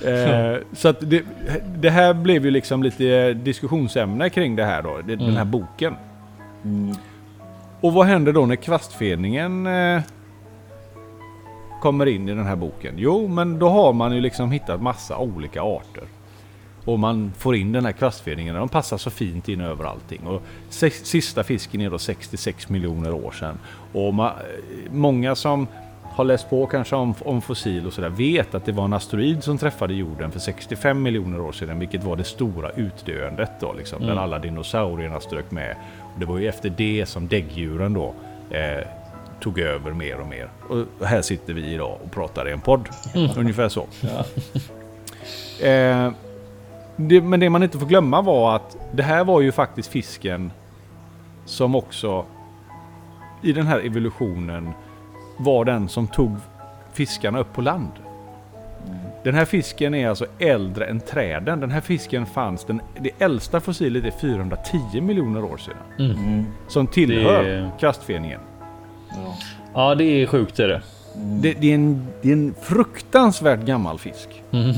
[0.06, 1.24] Eh, så att det,
[1.76, 5.96] det här blev ju liksom lite diskussionsämne kring det här då, den här boken.
[6.66, 6.96] Mm.
[7.82, 10.02] Och vad händer då när kvastfeningen eh,
[11.88, 12.93] kommer in i den här boken?
[12.97, 16.04] Jo, men då har man ju liksom hittat massa olika arter.
[16.86, 20.28] Och man får in den här kvastfeningen, de passar så fint in över allting.
[20.28, 20.41] Och
[21.04, 23.60] sista fisken är då 66 miljoner år sedan.
[23.93, 24.34] Och ma,
[24.91, 25.67] många som
[26.04, 29.43] har läst på kanske om, om fossil och sådär vet att det var en asteroid
[29.43, 34.06] som träffade jorden för 65 miljoner år sedan, vilket var det stora utdöendet då, liksom,
[34.06, 35.76] där alla dinosaurierna strök med.
[36.13, 38.13] Och det var ju efter det som däggdjuren då
[38.50, 38.88] eh,
[39.39, 40.50] tog över mer och mer.
[40.69, 42.89] Och här sitter vi idag och pratar i en podd.
[43.38, 43.86] Ungefär så.
[45.62, 46.12] Eh,
[46.95, 50.52] det, men det man inte får glömma var att det här var ju faktiskt fisken
[51.45, 52.26] som också
[53.41, 54.69] i den här evolutionen
[55.38, 56.36] var den som tog
[56.93, 57.91] fiskarna upp på land.
[59.23, 61.60] Den här fisken är alltså äldre än träden.
[61.60, 65.76] Den här fisken fanns, den, det äldsta fossilet är 410 miljoner år sedan.
[66.12, 66.45] Mm.
[66.67, 68.39] Som tillhör Det- kvastfeningen.
[69.10, 69.36] Ja.
[69.74, 70.82] Ja, det är sjukt är det.
[71.15, 74.43] Det, det, är en, det är en fruktansvärt gammal fisk.
[74.52, 74.76] Mm.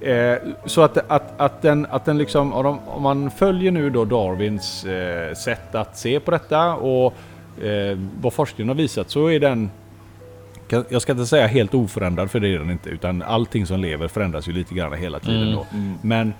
[0.00, 4.84] Eh, så att, att, att den, att den liksom, om man följer nu då Darwins
[4.84, 7.14] eh, sätt att se på detta och
[7.64, 9.70] eh, vad forskningen har visat så är den
[10.88, 14.08] jag ska inte säga helt oförändrad för det är den inte utan allting som lever
[14.08, 15.54] förändras ju lite grann hela tiden Mm.
[15.54, 15.66] då.
[16.02, 16.34] Men eh,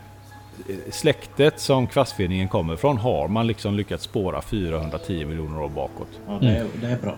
[0.90, 6.08] släktet som kvastfeningen kommer från har man liksom lyckats spåra 410 miljoner år bakåt.
[6.26, 7.14] Ja, det, är, det är bra.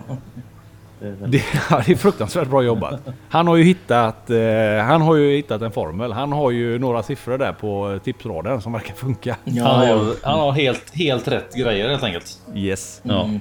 [0.99, 3.01] Det är Det, ja, det är fruktansvärt bra jobbat.
[3.29, 4.37] Han har ju hittat, eh,
[4.85, 6.11] han har ju hittat en formel.
[6.11, 9.35] Han har ju några siffror där på tipsraden som verkar funka.
[9.45, 9.95] Han Ja, ja.
[9.95, 12.39] har, han har helt, helt rätt grejer helt enkelt.
[12.55, 13.01] Yes.
[13.03, 13.23] Ja.
[13.23, 13.39] Mm.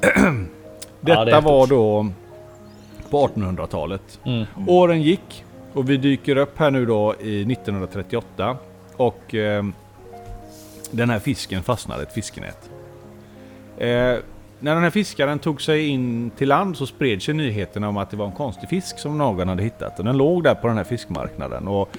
[1.00, 2.06] Detta Ja, var då
[3.10, 4.20] på 1800-talet.
[4.24, 4.44] Mm.
[4.66, 8.56] Åren gick och vi dyker upp här nu då i 1938
[8.98, 9.64] och eh,
[10.90, 12.70] den här fisken fastnade i ett fiskenät.
[13.78, 14.16] Eh,
[14.60, 18.10] när den här fiskaren tog sig in till land så spred sig nyheterna om att
[18.10, 19.98] det var en konstig fisk som någon hade hittat.
[19.98, 21.68] Och den låg där på den här fiskmarknaden.
[21.68, 21.96] Och,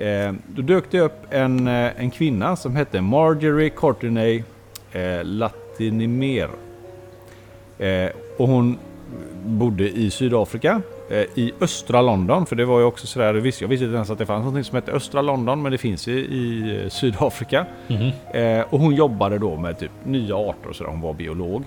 [0.00, 4.42] eh, då dök det upp en, eh, en kvinna som hette Marjorie Courtenay
[4.92, 6.48] eh, Latinimer.
[7.78, 8.78] Eh, och hon
[9.44, 10.82] bodde i Sydafrika,
[11.34, 12.46] i östra London.
[12.46, 14.54] För det var ju också sådär, jag visste, jag visste inte ens att det fanns
[14.54, 17.66] något som hette östra London, men det finns i, i eh, Sydafrika.
[17.88, 18.10] Mhm.
[18.34, 21.64] Eh, och hon jobbade då med typ nya arter och sådär, hon var biolog.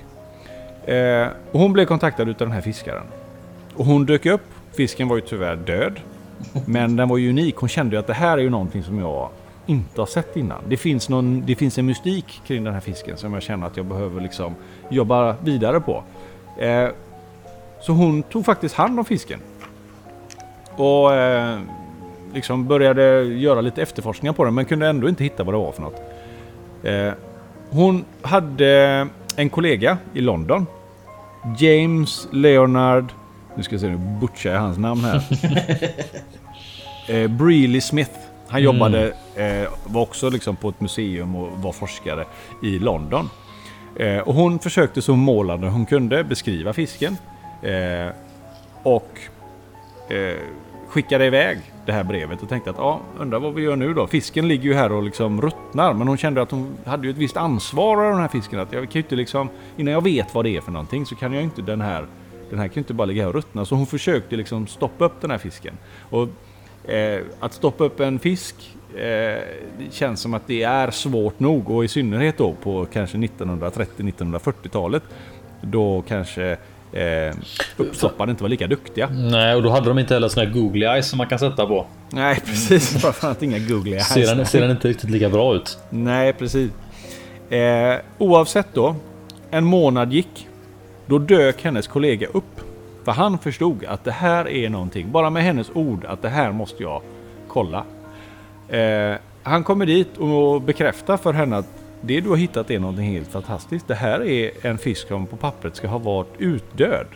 [0.86, 3.04] Eh, och hon blev kontaktad utav den här fiskaren.
[3.76, 4.44] Och hon dök upp,
[4.78, 6.00] fisken var ju tyvärr död.
[6.66, 9.00] Men den var ju unik, hon kände ju att det här är ju någonting som
[9.00, 9.30] jag
[9.66, 10.64] inte har sett innan.
[10.68, 13.78] Det finns, någon, det finns en mystik kring den här fisken som jag känner att
[13.78, 14.56] jag behöver liksom
[14.90, 16.04] jobba vidare på.
[16.58, 16.90] Eh,
[17.82, 19.40] så hon tog faktiskt hand om fisken.
[20.76, 21.60] Och eh,
[22.34, 25.72] liksom började göra lite efterforskningar på den men kunde ändå inte hitta vad det var
[25.72, 26.02] för något.
[26.84, 27.14] Eh,
[27.70, 30.66] hon hade en kollega i London.
[31.58, 33.06] James Leonard...
[33.56, 35.24] Nu ska jag se, nu butchar jag hans namn här.
[37.24, 38.12] eh, Breeley Smith.
[38.48, 42.26] Han jobbade, eh, var också liksom på ett museum och var forskare
[42.64, 43.30] i London.
[44.00, 47.18] Eh, och hon försökte så målande hon kunde beskriva fisken.
[47.62, 48.14] Eh,
[48.84, 49.20] och
[50.10, 50.38] eh,
[50.88, 54.08] skickade iväg det här brevet och tänkte att ja, undrar vad vi gör nu då.
[54.08, 57.18] Fisken ligger ju här och liksom ruttnar men hon kände att hon hade ju ett
[57.18, 58.60] visst ansvar av den här fisken.
[58.60, 61.16] Att jag kan ju inte liksom, innan jag vet vad det är för någonting så
[61.16, 62.06] kan jag inte den här
[62.50, 63.66] den här kan ju inte bara ligga här och ruttna.
[63.66, 65.78] Så hon försökte liksom stoppa upp den här fisken.
[66.10, 66.28] Och
[66.92, 68.56] eh, att stoppa upp en fisk
[68.96, 69.40] eh,
[69.92, 75.04] känns som att det är svårt nog och i synnerhet då på kanske 1930-1940-talet.
[75.62, 76.58] Då kanske
[76.94, 77.36] eh,
[77.78, 79.10] uppstoppare inte var lika duktiga.
[79.10, 81.66] Nej, och då hade de inte heller såna här googly eyes som man kan sätta
[81.66, 81.86] på.
[82.10, 82.90] Nej, precis.
[83.02, 84.08] Framförallt inga googly eyes.
[84.08, 85.78] Ser den, ser den inte riktigt lika bra ut?
[85.90, 86.72] Nej, precis.
[87.50, 88.96] Eh, oavsett då,
[89.52, 90.48] en månad gick.
[91.06, 92.62] Då dök hennes kollega upp.
[93.04, 96.52] För han förstod att det här är någonting, bara med hennes ord, att det här
[96.52, 97.02] måste jag
[97.48, 97.84] kolla.
[98.70, 103.06] Eh, han kommer dit och bekräftar för henne att det du har hittat är någonting
[103.06, 103.88] helt fantastiskt.
[103.88, 107.08] Det här är en fisk som på pappret ska ha varit utdöd.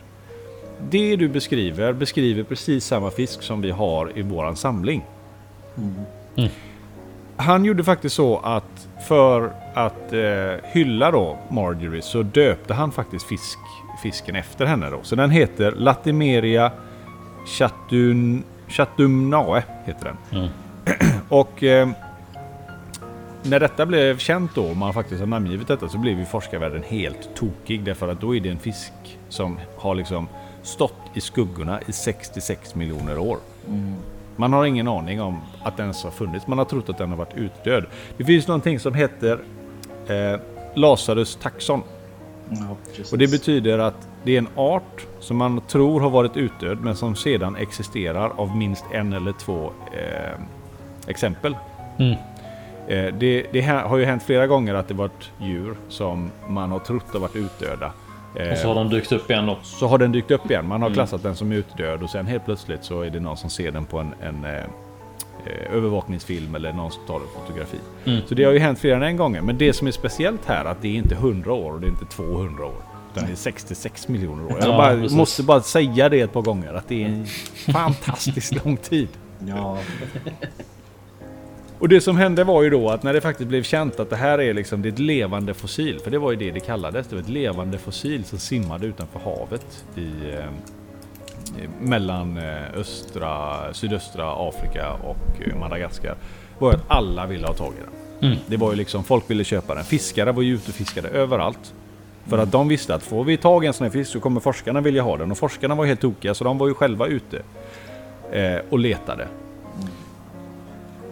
[0.90, 5.06] Det du beskriver beskriver precis samma fisk som vi har i våran samling.
[5.78, 6.50] Mm.
[7.38, 13.26] Han gjorde faktiskt så att för att eh, hylla då Marjorie så döpte han faktiskt
[13.26, 13.60] fisk,
[14.04, 15.00] fisken efter henne då.
[15.04, 16.72] Så den heter Latimeria
[17.46, 20.42] chatum, chatumnae heter den.
[20.42, 20.50] Mm.
[21.30, 21.90] Och eh,
[23.50, 26.84] när detta blev känt då, och man faktiskt har namngivit detta, så blev ju forskarvärlden
[26.84, 27.84] helt tokig.
[27.84, 28.94] Därför att då är det en fisk
[29.30, 30.28] som har liksom
[30.64, 33.38] stått i skuggorna i 66 miljoner år.
[34.36, 36.48] Man har ingen aning om att den ens har funnits.
[36.48, 37.86] Man har trott att den har varit utdöd.
[38.18, 39.40] Det finns någonting som heter
[40.08, 40.40] eh,
[40.76, 41.84] Lazarus taxon.
[42.50, 42.78] Ja.
[43.12, 46.96] Och det betyder att det är en art som man tror har varit utdöd men
[46.96, 50.40] som sedan existerar av minst en eller två eh,
[51.08, 51.58] exempel.
[51.98, 52.16] Mm.
[52.88, 56.80] Eh, det, det har ju hänt flera gånger att det varit djur som man har
[56.80, 57.92] trott har varit utdöda.
[58.36, 59.58] Eh, Och så har de dykt upp igen då.
[59.64, 60.68] så har den dykt upp igen.
[60.68, 63.50] Man har klassat den som utdöd och sen helt plötsligt så är det någon som
[63.50, 64.64] ser den på en, en eh,
[65.74, 67.78] övervakningsfilm eller någon som tar ett fotografi.
[68.06, 68.22] Mm.
[68.28, 69.40] Så det har ju hänt fler än en gång.
[69.46, 71.88] Men det som är speciellt här är att det är inte 100 år och det
[71.88, 72.74] är inte 200 år.
[73.14, 74.52] Utan det är 66 miljoner år.
[74.60, 76.74] Jag Ja, bara, måste bara säga det ett par gånger.
[76.74, 77.26] Att det är en
[77.74, 79.08] fantastiskt lång tid.
[79.48, 79.78] Ja,
[81.80, 84.16] Och det som hände var ju då att när det faktiskt blev känt att det
[84.16, 86.00] här är liksom det är ett levande fossil.
[86.00, 87.08] För det var ju det det kallades.
[87.08, 90.46] Det var ett levande fossil som simmade utanför havet i eh,
[91.82, 96.16] mellan eh, östra, sydöstra Afrika och eh, Madagaskar.
[96.60, 98.30] Var att alla ville ha tag i den.
[98.30, 98.44] Mm.
[98.48, 99.84] Det var ju liksom, folk ville köpa den.
[99.84, 101.74] Fiskare var ju ute och fiskade överallt.
[102.28, 104.40] För att de visste att får vi tag i en sån här fisk så kommer
[104.40, 105.32] forskarna vilja ha den.
[105.32, 107.42] Och forskarna var helt tokiga så de var ju själva ute
[108.32, 109.28] eh, och letade.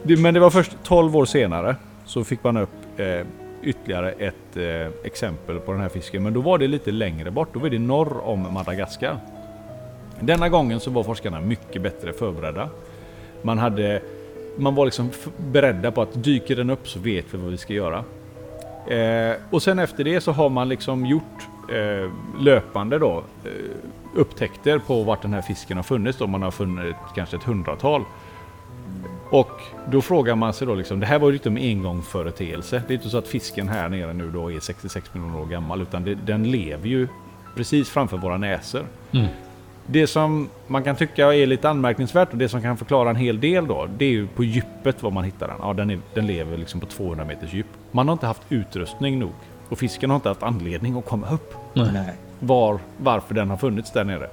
[0.04, 3.26] Men det var först 12 år senare så fick man upp eh,
[3.64, 6.24] ytterligare ett eh, exempel på den här fisken.
[6.24, 7.50] Men då var det lite längre bort.
[7.54, 9.18] Då var det norr om Madagaskar.
[10.20, 12.70] Denna gången så var forskarna mycket bättre förberedda.
[13.42, 14.02] Man, hade,
[14.58, 17.74] man var liksom beredda på att dyker den upp så vet vi vad vi ska
[17.74, 18.04] göra.
[18.88, 23.52] Eh, och sen efter det så har man liksom gjort eh, löpande då eh,
[24.16, 26.18] upptäckter på vart den här fisken har funnits.
[26.18, 26.28] Då.
[26.28, 28.04] Man har funnit kanske ett hundratal.
[29.34, 32.84] Och då frågar man sig då liksom, det här var ju inte en engångsföreteelse.
[32.88, 35.82] Det är inte så att fisken här nere nu då är 66 miljoner år gammal,
[35.82, 37.08] utan det, den lever ju
[37.56, 38.86] precis framför våra näsor.
[39.12, 39.28] Mm.
[39.86, 43.40] Det som man kan tycka är lite anmärkningsvärt och det som kan förklara en hel
[43.40, 45.58] del då, det är ju på djupet var man hittar den.
[45.60, 47.68] Ja, den, är, den lever liksom på 200 meters djup.
[47.92, 49.32] Man har inte haft utrustning nog
[49.70, 52.14] och fisken har inte haft anledning att komma upp nej.
[52.40, 54.30] var, varför den har funnits där nere.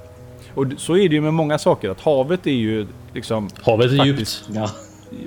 [0.55, 3.49] Och så är det ju med många saker, att havet är ju liksom...
[3.63, 4.57] Havet är faktiskt- djupt.
[4.57, 4.71] Ja,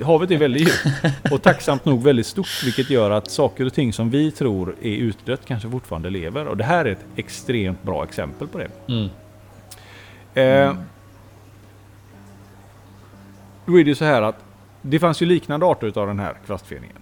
[0.04, 3.94] Havet är väldigt djupt och tacksamt nog väldigt stort, vilket gör att saker och ting
[3.94, 6.48] som vi tror är utdött kanske fortfarande lever.
[6.48, 8.70] Och det här är ett extremt bra exempel på det.
[8.88, 9.10] Mm.
[10.34, 10.76] Eh,
[13.66, 14.36] då är det så här att
[14.82, 16.98] det fanns ju liknande arter utav den här kvastfeningen.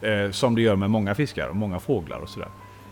[0.00, 2.48] Eh, som det gör med många fiskar och många fåglar och sådär.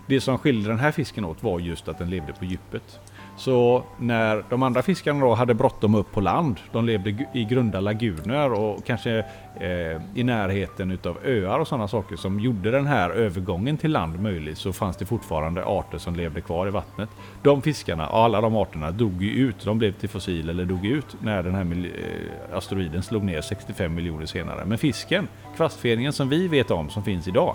[0.07, 3.01] Det som skilde den här fisken åt var just att den levde på djupet.
[3.39, 7.81] Så när de andra fiskarna då hade bråttom upp på land, de levde i grunda
[7.81, 9.19] laguner och kanske
[9.61, 14.21] eh, i närheten utav öar och sådana saker som gjorde den här övergången till land
[14.21, 17.09] möjlig så fanns det fortfarande arter som levde kvar i vattnet.
[17.43, 19.65] De fiskarna, alla de arterna, dog ju ut.
[19.65, 23.95] De blev till fossil eller dog ut när den här eh, asteroiden slog ner 65
[23.95, 24.65] miljoner senare.
[24.65, 27.55] Men fisken, kvastfeningen som vi vet om som finns idag,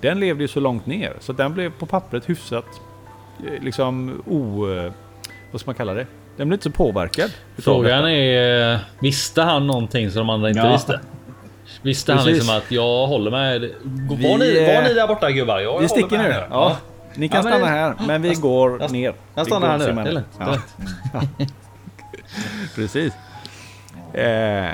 [0.00, 2.80] den levde ju så långt ner så den blev på pappret hyfsat
[3.46, 4.68] eh, liksom o...
[4.70, 4.92] Eh,
[5.54, 6.06] eh, Vad ska man kalla det?
[6.36, 7.30] Den blev inte så påverkad.
[7.58, 10.72] Frågan är, eh, visste han någonting som de andra inte Ja.
[10.72, 11.00] visste?
[11.82, 12.34] Visste han Precis.
[12.38, 13.60] liksom att jag håller med?
[13.60, 15.60] Var, Vi, ni, var eh, ni där borta gubbar?
[15.60, 16.34] Jag Vi sticker nu.
[16.50, 16.76] Ja.
[17.16, 19.14] Ni kan Ja, stanna här, men vi går jag- ner.
[19.34, 20.02] Jag stannar här nu.
[20.02, 20.26] Det är lugnt.
[20.38, 20.56] Ja.
[22.74, 23.12] Precis.
[24.14, 24.70] Eh,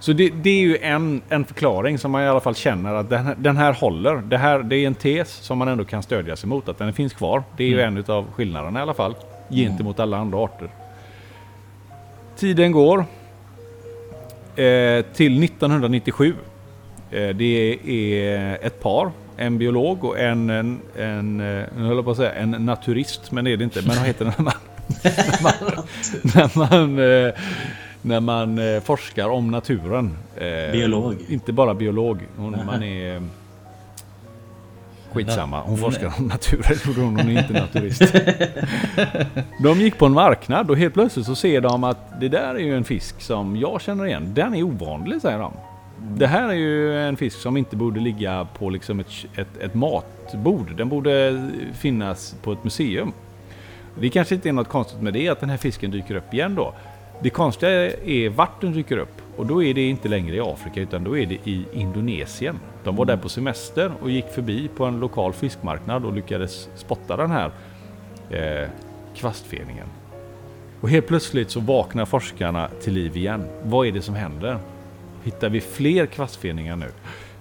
[0.00, 3.10] så det, det är ju en, en förklaring som man i alla fall känner att
[3.10, 4.16] den, här- den här håller.
[4.16, 6.68] Det, här, det är en tes som man ändå kan stödja sig mot.
[6.68, 7.42] Att den finns kvar.
[7.56, 9.14] Det är ju en av skillnaderna i alla fall.
[9.50, 10.68] Gentemot alla andra arter.
[12.36, 12.98] Tiden går.
[14.56, 16.34] Eh, till 1997.
[17.10, 19.10] Eh, det är ett par.
[19.36, 23.32] En biolog och en, en, en, eh, nu höll jag på att säga en naturist,
[23.32, 23.82] men det är det inte.
[23.86, 24.54] Men vad heter det när man,
[25.02, 25.74] när man,
[26.34, 27.34] när man, eh,
[28.02, 30.16] när man eh, forskar om naturen?
[30.36, 31.16] Eh, Biolog.
[31.28, 32.18] Inte bara biolog.
[32.36, 33.22] Hon, man är...
[35.16, 36.78] Skitsamma, hon forskar om naturen.
[36.86, 38.14] gjorde Hon hon är inte naturist.
[39.62, 42.58] De gick på en marknad och helt plötsligt så ser de att det där är
[42.58, 44.32] ju en fisk som jag känner igen.
[44.34, 45.52] Den är ovanlig säger de.
[45.98, 49.74] Det här är ju en fisk som inte borde ligga på liksom ett, ett, ett
[49.74, 50.76] matbord.
[50.76, 53.12] Den borde finnas på ett museum.
[54.00, 56.54] Det kanske inte är något konstigt med det att den här fisken dyker upp igen
[56.54, 56.74] då.
[57.22, 60.80] Det konstiga är vart den dyker upp och då är det inte längre i Afrika
[60.80, 62.58] utan då är det i Indonesien.
[62.86, 67.16] De var där på semester och gick förbi på en lokal fiskmarknad och lyckades spotta
[67.16, 67.50] den här
[68.30, 68.68] eh,
[69.14, 69.86] kvastfeningen.
[70.80, 73.46] Och helt plötsligt så vaknar forskarna till liv igen.
[73.62, 74.58] Vad är det som händer?
[75.22, 76.86] Hittar vi fler kvastfeningar nu?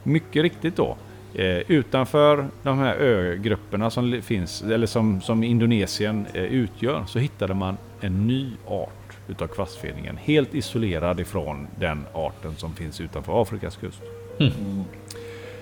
[0.03, 0.97] Mycket riktigt då.
[1.33, 7.53] Eh, utanför de här ögrupperna som finns, eller som, som Indonesien eh, utgör, så hittade
[7.53, 10.17] man en ny art utav kvastfeningen.
[10.17, 14.01] Helt isolerad ifrån den arten som finns utanför Afrikas kust.
[14.39, 14.51] Mm.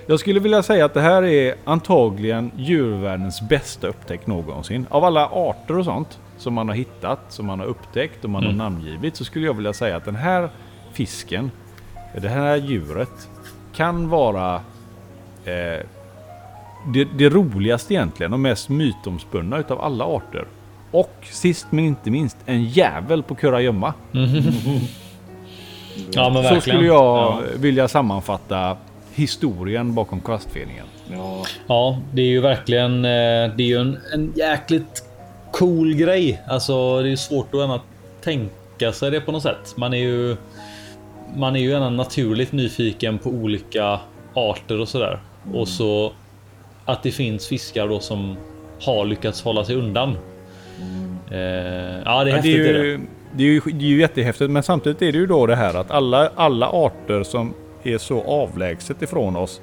[0.07, 4.85] Jag skulle vilja säga att det här är antagligen djurvärldens bästa upptäckt någonsin.
[4.89, 8.43] Av alla arter och sånt som man har hittat, som man har upptäckt och man
[8.45, 10.49] har namngivit så skulle jag vilja säga att den här
[10.93, 11.51] fisken,
[12.21, 13.29] det här djuret
[13.75, 14.55] kan vara
[15.45, 15.85] eh,
[16.93, 20.45] det, det roligaste egentligen och mest mytomspunna utav alla arter.
[20.91, 23.93] Och sist men inte minst en jävel på kurragömma.
[26.11, 26.61] Ja, men Så verkligen.
[26.61, 27.41] skulle jag Ja.
[27.55, 28.77] vilja sammanfatta
[29.15, 30.85] historien bakom kvastfeningen.
[31.11, 32.95] Ja, Ja, det är ju verkligen.
[33.05, 33.09] eh,
[33.55, 35.03] Det är ju en, en jäkligt
[35.51, 36.41] cool grej.
[36.47, 37.81] Alltså, det är ju svårt att gärna
[38.23, 39.73] tänka sig det på något sätt.
[39.77, 40.35] Man är ju.
[41.35, 43.99] Man är ju gärna naturligt nyfiken på olika
[44.33, 45.19] arter och sådär.
[45.53, 46.13] Och så
[46.85, 48.35] att det finns fiskar då som
[48.81, 50.09] har lyckats hålla sig undan.
[51.31, 52.43] Eh, ja, det är Ja, häftigt.
[52.57, 52.87] det, är är det.
[52.87, 52.99] ju,
[53.35, 55.73] det, är ju, det är ju jättehäftigt men samtidigt är det ju då det här
[55.73, 57.53] att alla, alla arter som
[57.85, 59.61] är så avlägset ifrån oss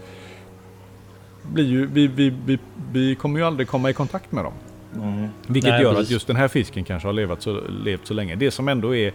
[1.43, 2.59] blir ju, vi, vi, vi,
[2.93, 4.53] vi kommer ju aldrig komma i kontakt med dem.
[4.93, 5.29] nej.
[5.47, 6.07] Vilket Nej, gör precis.
[6.07, 8.35] att just den här fisken kanske har levat så, levt så länge.
[8.35, 9.07] Det som ändå är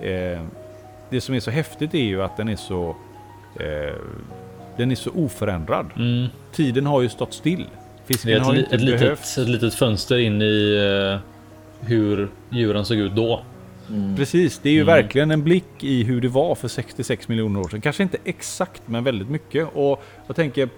[0.00, 0.40] eh,
[1.10, 2.96] Det som är så häftigt är ju att den är så
[3.60, 3.94] eh,
[4.76, 5.86] Den är så oförändrad.
[5.96, 6.26] Mm.
[6.52, 7.66] Tiden har ju stått still.
[8.06, 10.76] Fisken Det är ett, har inte ett, litet, behövt ett litet fönster in i
[11.12, 11.20] eh,
[11.88, 13.42] hur djuren såg ut då.
[14.16, 14.94] Precis, det är ju Mm.
[14.94, 17.80] verkligen en blick i hur det var för 66 miljoner år sedan.
[17.80, 19.68] Kanske inte exakt, men väldigt mycket.
[19.74, 20.68] Och jag tänker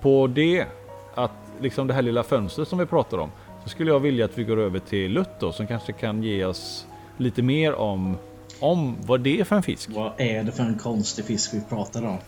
[0.00, 0.66] på det,
[1.14, 3.30] att liksom det här lilla fönstret som vi pratar om.
[3.62, 6.44] Så skulle jag vilja att vi går över till Lutt då, som kanske kan ge
[6.44, 6.86] oss
[7.18, 8.16] lite mer om,
[8.60, 9.90] om vad det är för en fisk.
[9.92, 12.18] Vad är det för en konstig fisk vi pratar om?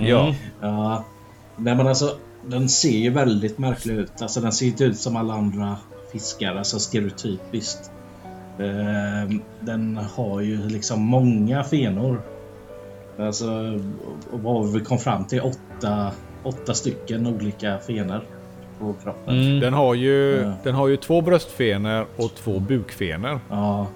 [0.00, 1.04] Ja, Ja,
[1.56, 4.22] nej men alltså den ser ju väldigt märklig ut.
[4.22, 5.76] Alltså den ser inte ut som alla andra
[6.12, 7.90] fiskar, alltså stereotypiskt.
[8.60, 12.20] Ehm, Den har ju liksom många fenor.
[13.18, 13.78] Alltså,
[14.32, 16.10] och vad vi kom fram till, åtta,
[16.42, 18.20] åtta stycken olika fenor
[18.80, 19.40] på kroppen.
[19.40, 19.60] Mm.
[19.60, 20.52] den har ju, Ja.
[20.62, 23.40] den har ju två bröstfenor och två bukfenor.
[23.50, 23.86] Ja,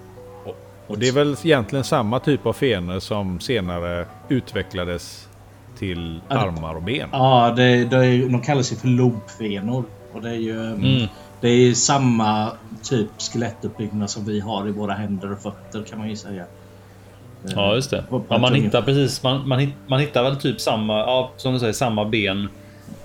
[0.86, 5.28] Och det är väl egentligen samma typ av fenor som senare utvecklades
[5.78, 7.08] till armar och ben.
[7.12, 9.84] ja det, det är, de kallas ju för lobfenor.
[10.12, 11.08] Och det är ju Mm.
[11.42, 12.52] Det är samma
[12.82, 16.44] typ skelettuppbyggnad som vi har i våra händer och fötter kan man ju säga.
[17.54, 18.04] Ja, just det.
[18.28, 19.22] Ja, man hittar precis.
[19.22, 22.48] Man, man, man hittar väl typ samma, ja, som du säger, samma ben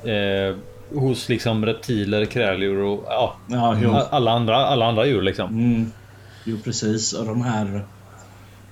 [0.03, 0.55] eh,
[0.99, 5.49] hos liksom reptiler, kräldjur och ja, Ja, alla andra, alla andra djur liksom.
[5.49, 5.91] Mm.
[6.45, 7.85] Jo precis och de här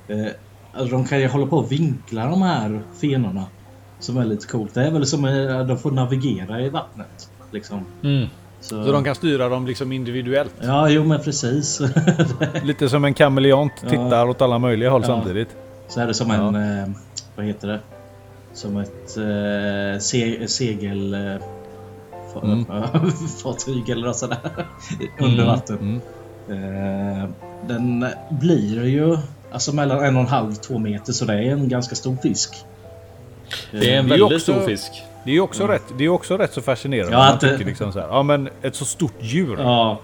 [0.07, 3.45] eh, De kan ju hålla på och vinkla de här fenorna
[3.99, 4.73] Som är lite coolt.
[4.73, 7.29] Det är väl som att de får navigera i vattnet.
[7.51, 7.85] Liksom.
[8.03, 8.27] Mm.
[8.69, 10.53] Så, Så de kan styra dem liksom individuellt.
[10.61, 11.81] Ja jo men precis.
[12.63, 13.89] Lite som en kameleont Ja.
[13.89, 15.07] tittar åt alla möjliga håll Ja.
[15.07, 15.49] samtidigt.
[15.87, 16.87] Så är det som en eh,
[17.35, 17.79] Vad heter det?
[18.53, 21.35] Som ett eh, se, segel eh,
[22.43, 22.65] Mm.
[23.43, 24.37] fartyg eller något sådär.
[25.19, 26.01] Under vatten.
[26.49, 27.21] Mm.
[27.23, 27.29] Eh,
[27.67, 29.17] den blir ju
[29.51, 32.55] alltså mellan en och en halv två meter så det är en ganska stor fisk.
[33.71, 34.91] Det är en väldigt också- stor fisk.
[35.25, 37.11] Det är ju också, rätt, det är också rätt så fascinerande.
[37.13, 39.99] Ja, man att det- tycker liksom så här, ja men ett så stort djur Ja,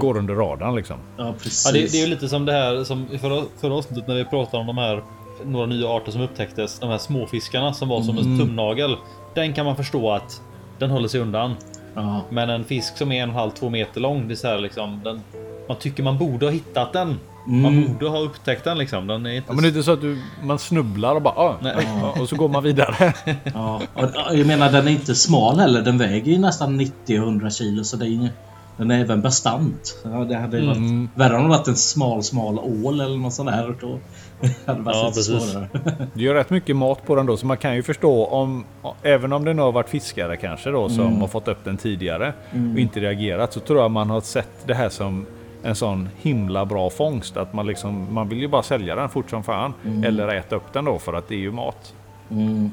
[0.00, 0.96] går under radarn liksom.
[1.16, 1.66] ja precis.
[1.66, 4.14] Ja, det, det är ju lite som det här som i förra, förra avsnittet när
[4.14, 5.02] vi pratade om de här
[5.44, 6.78] några nya arter som upptäcktes.
[6.78, 8.96] De här småfiskarna som var som en tumnagel.
[9.34, 10.40] Den kan man förstå att
[10.78, 11.54] den håller sig undan.
[11.94, 12.20] Ja.
[12.30, 14.28] Men en fisk som är en och en halv, två meter lång.
[14.28, 15.20] Det är så här, liksom, den,
[15.68, 17.18] man tycker man borde ha hittat den.
[17.50, 17.92] Man Mm.
[17.92, 19.06] borde ha upptäckt den liksom.
[19.06, 21.34] Den är inte Ja, men det är inte så att du, man snubblar och bara
[21.34, 21.88] ah, Nej.
[22.02, 23.12] ah, och så går man vidare.
[23.54, 25.82] Ja, och jag menar den är inte smal heller.
[25.82, 28.28] Den väger ju nästan 90-100 kilo så det är ju,
[28.76, 29.96] den är även bastant.
[30.04, 31.08] Ja, det hade ju varit Mm.
[31.14, 33.74] värre om det varit en smal smal ål eller något sånt där.
[33.80, 33.98] Då
[34.66, 35.52] hade det varit Ja, lite precis.
[35.52, 35.68] svårare.
[36.14, 38.64] Det gör rätt mycket mat på den då så man kan ju förstå om
[39.02, 41.20] även om det nu har varit fiskare kanske då som Mm.
[41.20, 42.32] har fått upp den tidigare
[42.74, 45.26] och inte reagerat så tror jag man har sett det här som
[45.62, 49.30] en sån himla bra fångst att man liksom man vill ju bara sälja den fort
[49.30, 51.94] som fan eller äta upp den då för att det är ju mat.
[52.30, 52.70] Mm.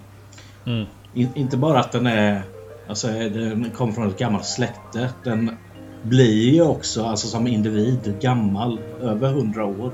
[0.65, 0.85] Mm.
[1.13, 2.41] In, inte bara att den är...
[2.87, 5.09] Alltså den kommer från ett gammalt släkte.
[5.23, 5.57] Den
[6.01, 8.79] blir ju också alltså som individ gammal.
[9.01, 9.91] Över 100 år.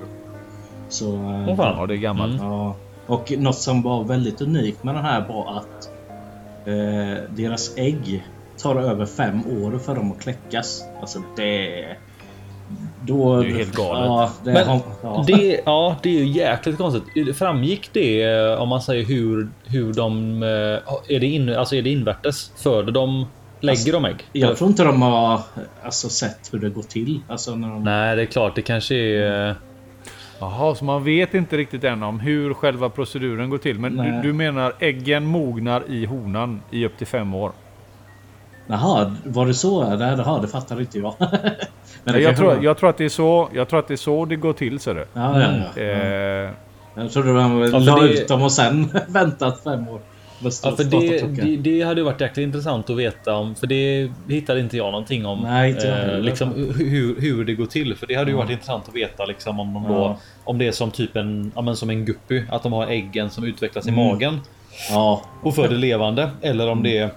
[0.89, 1.15] Så...
[1.15, 1.75] eh, Åh, fan.
[1.77, 2.41] Ja det är gammalt.
[2.41, 2.51] Mm.
[2.51, 2.75] Ja.
[3.07, 5.89] Och något som var väldigt unikt med den här var att
[6.67, 8.23] eh, deras ägg
[8.57, 10.83] tar över fem år för dem att kläckas.
[11.01, 11.85] Alltså det...
[13.05, 14.05] Då, Det är helt galet.
[14.05, 15.23] Ja, det, Men har- ja.
[15.27, 17.37] det, ja, det är ju jäkligt konstigt.
[17.37, 20.43] Framgick det eh, om man säger hur, hur de...
[20.43, 22.51] eh, Är det, in, alltså är det invärtes?
[22.63, 23.25] Föder de...
[23.59, 24.15] Lägger de ägg?
[24.33, 25.39] Jag tror inte de har
[25.83, 27.19] alltså, sett hur det går till.
[27.27, 27.83] Alltså, när de...
[27.83, 28.55] Nej, det är klart.
[28.55, 29.49] Det kanske är...
[29.49, 29.55] eh,
[30.39, 33.79] Jaha, så man vet inte riktigt än om hur själva proceduren går till.
[33.79, 34.19] Men du, Nej.
[34.23, 37.51] du menar äggen mognar i honan i upp till fem år?
[38.67, 39.83] Jaha, var det så?
[39.95, 41.13] Det, jaha, det fattar inte jag.
[42.03, 44.25] Men jag, tror, jag, tror att det är så, jag tror att det är så
[44.25, 44.79] det går till.
[44.79, 45.05] Så det.
[45.13, 45.81] Ja, ja, ja.
[45.83, 46.49] Eh,
[46.95, 49.99] Jag trodde de för la ut dem och sen väntat fem år.
[50.63, 53.55] Ja, för det, det, det hade ju varit jäkligt intressant att veta om.
[53.55, 55.39] För det hittade inte jag någonting om.
[55.43, 57.95] Nej, inte jag eh, liksom, hur, hur det går till.
[57.95, 60.17] För det hade ju varit intressant att veta liksom, om, de då, Ja.
[60.43, 62.43] om det är som typ en, ja, men som en guppy.
[62.49, 64.05] Att de har äggen som utvecklas i Mm.
[64.07, 64.39] magen
[64.89, 66.29] Ja, och föder levande.
[66.41, 67.09] Eller om det är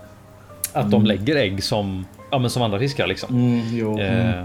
[0.72, 3.06] att de lägger ägg som, ja, men som andra fiskar.
[3.06, 3.34] Liksom.
[3.36, 4.00] mm, jo.
[4.00, 4.44] Eh,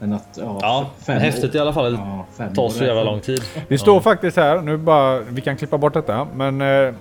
[0.00, 1.56] Men att, ja, ja, fem häftigt år.
[1.56, 1.98] i alla fall.
[2.38, 3.40] Ja, Det tar år så jävla lång tid.
[3.68, 6.94] Det står faktiskt här, nu bara, vi kan klippa bort detta, men eh,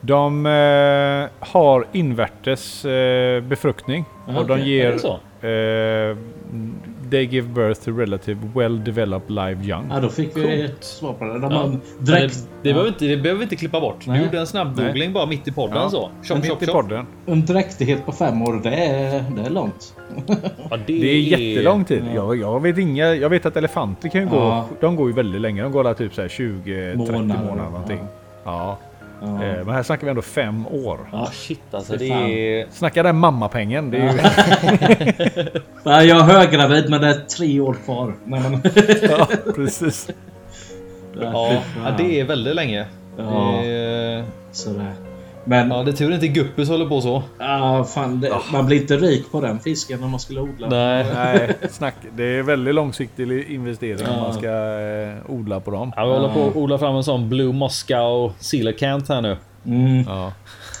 [0.00, 4.04] de eh, har invärtes eh, befruktning.
[4.28, 4.68] Ja, och de okej.
[4.68, 4.98] ger...
[7.14, 9.86] Det they give birth to relative well developed live young.
[9.90, 11.38] Ja, då fick vi ett svar på det.
[11.38, 11.70] De Ja.
[11.98, 12.34] direkt...
[12.34, 14.06] Det, det, behöver inte, det behöver vi inte klippa bort.
[14.06, 14.18] Nej.
[14.18, 15.90] Du gjorde en snabb googling bara mitt i podden Ja.
[15.90, 16.10] så.
[16.22, 17.06] Tjopp, Mitt tjopp, i podden.
[17.26, 19.94] En dräktighet på fem år, det är, det är långt.
[20.70, 22.04] Ja, Det är jättelång tid.
[22.14, 24.68] Jag, jag, vet inga, jag vet att elefanter kan ju gå, Ja.
[24.80, 25.62] de går ju väldigt länge.
[25.62, 27.98] De går alla typ så här 20-30 Månader, månader, någonting.
[28.44, 28.78] Ja.
[29.24, 29.44] Ja.
[29.44, 31.08] Eh, Men här snackar vi ändå fem år.
[31.12, 31.96] Ja shit alltså.
[31.96, 32.66] Det är...
[32.70, 33.90] Snacka den mammapengen.
[33.90, 34.18] Det är ju,
[35.82, 38.14] Nej, Jag är höggravid men det är tre år kvar.
[38.24, 38.62] Nej, men...
[39.10, 40.08] ja, precis.
[41.20, 41.52] Ja,
[41.84, 42.86] ja, det är väldigt länge.
[43.16, 43.60] Ja.
[43.62, 44.24] Det är...
[44.52, 44.92] Sådär.
[45.44, 47.22] Men Ja, det är tur inte Guppus håller på så.
[47.38, 50.68] ja, fan, det, man blir inte rik på den fisken om man skulle odla.
[50.68, 51.06] Nej.
[51.14, 51.94] Nej, snack.
[52.16, 54.20] Det är väldigt långsiktig investering om Ja.
[54.20, 55.92] man ska eh, odla på dem.
[55.96, 59.36] Ja, vi håller på att odla fram en sån Blue Moscow Sealer här nu.
[59.66, 60.04] Mm.
[60.08, 60.32] Ja.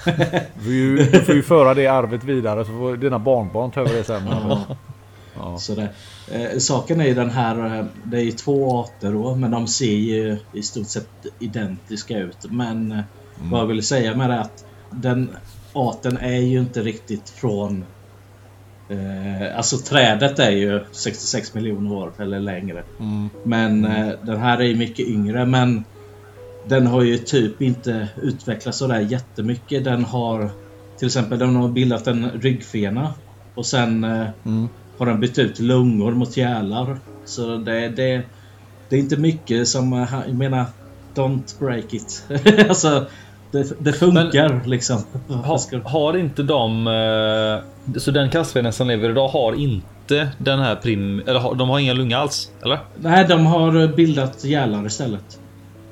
[0.54, 3.80] Du får ju, du får ju föra det arvet vidare så får dina barnbarn ta
[3.80, 4.22] över det sen.
[5.36, 5.58] Ja.
[5.58, 5.88] Sådär.
[6.32, 9.66] Eh, saken är ju den här, eh, det är ju två arter då, men de
[9.66, 11.08] ser ju i stort sett
[11.38, 12.36] identiska ut.
[12.50, 13.02] Men
[13.40, 15.36] eh, vad jag vill säga med det är att den
[15.72, 17.84] arten är ju inte riktigt från...
[18.90, 22.84] Eh, alltså trädet är ju 66 miljoner år eller längre.
[23.00, 23.28] Mm.
[23.44, 25.84] Men eh, den här är ju mycket yngre men
[26.68, 29.84] den har ju typ inte utvecklats sådär jättemycket.
[29.84, 30.50] Den har
[30.98, 33.14] till exempel den har bildat en ryggfena
[33.54, 34.68] och sen eh, Mm.
[34.98, 36.98] har den bytt ut lungor mot gälar.
[37.24, 38.22] Så det, det,
[38.90, 39.92] det är inte mycket som...
[39.92, 40.64] eh, Jag menar,
[41.16, 42.24] don't break it.
[42.68, 43.06] alltså,
[43.58, 44.98] det, det funkar liksom.
[45.28, 46.86] Ha, har inte de...
[46.86, 51.22] eh, Så den kastvenen som lever idag har inte den här prim...
[51.26, 52.50] Eller har, de har inga lunga alls?
[52.62, 52.78] Eller?
[52.96, 55.38] Nej, de har bildat gälar istället.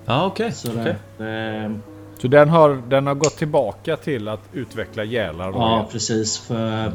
[0.06, 0.52] Ja, okej.
[0.52, 0.96] Så det, okej.
[1.18, 1.78] det,
[2.18, 5.48] Så den har, den har gått tillbaka till att utveckla gälar.
[5.52, 6.38] Ja, precis.
[6.38, 6.92] För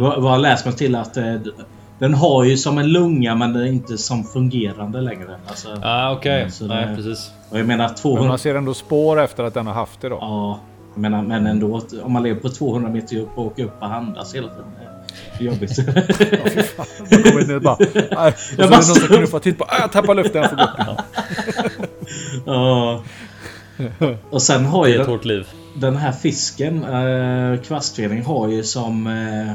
[0.00, 1.34] vad vad har läst mig till att eh,
[2.00, 5.36] den har ju som en lunga men den är inte som fungerande längre.
[5.46, 6.38] Alltså, Ah, okej.
[6.38, 7.30] Mm, så Nej, det- precis.
[7.50, 8.28] och jag menar Men 200...
[8.28, 10.18] man ser ändå spår efter att den har haft det då.
[10.20, 10.60] Ja,
[10.94, 11.80] menar, men ändå.
[12.02, 14.64] Om man lever på 200 meter upp och åker upp och andas hela tiden.
[15.38, 15.78] Det är jobbigt.
[17.10, 17.76] Man kommer ner bara...
[18.16, 19.64] "Aj." Och så är det någon som knuffar till på.
[19.68, 20.42] "Aj, Jag tappar luften.
[20.42, 21.00] Jag får gå upp.
[22.46, 23.02] ja.
[24.30, 25.46] Och sen har Det ju är ett hårt liv.
[25.74, 29.52] den här fisken, eh, kvastfening, har ju som eh,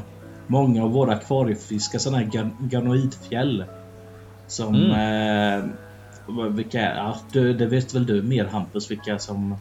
[0.47, 3.63] många av våra akvariefiskar sådana här gan- ganoidfjäll.
[4.47, 4.75] Som...
[4.91, 5.63] Eh,
[6.49, 7.15] vilka är ja,
[7.53, 9.55] Det vet väl du mer Hampus vilka som...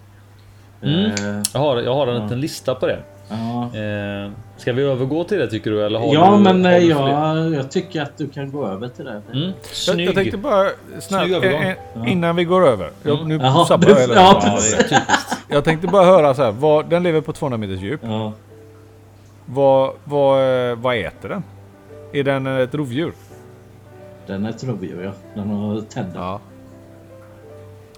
[0.83, 1.05] Mm.
[1.05, 2.23] Eh, Jag har, jag har en Ja.
[2.23, 2.99] liten lista på det.
[3.29, 5.87] Ja, Eh, ska vi övergå till det tycker du?
[5.87, 8.67] Eller har ja du, men har eh, du jag, jag tycker att du kan gå
[8.67, 9.23] över till det.
[9.33, 9.43] Mm.
[9.47, 10.09] Jag, Snygg.
[10.09, 10.69] jag tänkte bara
[11.01, 11.63] snabbt, Snygg övergång.
[11.63, 12.91] eh, innan vi går över.
[13.03, 14.59] Jag, nu Jaha, sabbar jag hela ja.
[14.91, 14.99] Ja.
[15.49, 16.51] Jag tänkte bara höra så här.
[16.53, 18.01] Vad, den lever på 200 meters djup.
[18.05, 18.33] Ja.
[19.47, 21.43] Vad, vad, eh, vad äter den?
[22.13, 23.13] Är den ett rovdjur?
[24.27, 25.13] Den är ett rovdjur ja.
[25.35, 26.21] Den har tänder.
[26.21, 26.41] Ja.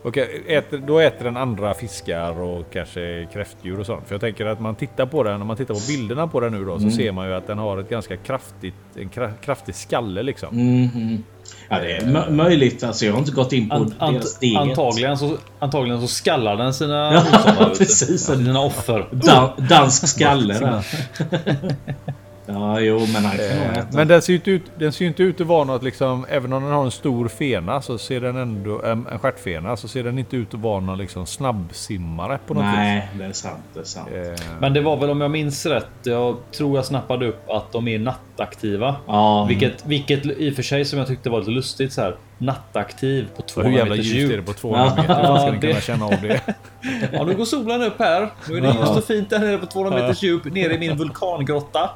[0.03, 4.07] Okej, äter, då äter den andra fiskar och kanske kräftdjur och sånt.
[4.07, 6.53] För jag tänker att man tittar på den, om man tittar på bilderna på den
[6.53, 9.75] nu då, så ser man ju att den har ett ganska kraftigt, en kra, kraftig
[9.75, 10.57] skalle liksom.
[10.57, 11.23] Mhm.
[11.69, 12.85] Ja, det är mö- möjligt.
[12.85, 14.61] Alltså, jag har inte gått in på ant, deras diet.
[14.61, 18.27] antagligen, så, antagligen så skallar den sina Ja, motståndare, precis.
[18.27, 19.09] Sina offer.
[19.13, 20.85] Da, dansk skalle där.
[22.47, 23.87] ja, jo, men han kan nog Eh, äta.
[23.93, 26.53] Men den ser ju inte ut, den ser inte ut att vara något liksom, även
[26.53, 30.05] om den har en stor fena så ser den ändå, en, en stjärtfena, så ser
[30.05, 33.63] den inte ut att vara någon liksom snabbsimmare på något Nej, det är sant.
[33.75, 34.09] Det är sant.
[34.13, 34.41] vis.
[34.41, 35.87] Eh, Men det var väl om jag minns rätt.
[36.03, 38.97] Jag tror jag snappade upp att de är nattaktiva.
[39.07, 42.17] Ja, Vilket, vilket i och för sig som jag tyckte var lite lustigt så här.
[42.39, 45.03] Nattaktiv på hur 200 jävla meters ljust är det på 200 Ja.
[45.03, 45.33] meter?
[45.33, 46.41] Hur ska det- kunna känna av det?
[47.13, 48.29] Ja, nu går solen upp här.
[48.49, 50.45] Nu är det ljust och fint där nere på 200 meters djup.
[50.45, 51.91] Nere i min vulkangrotta.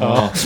[0.00, 0.28] Ja.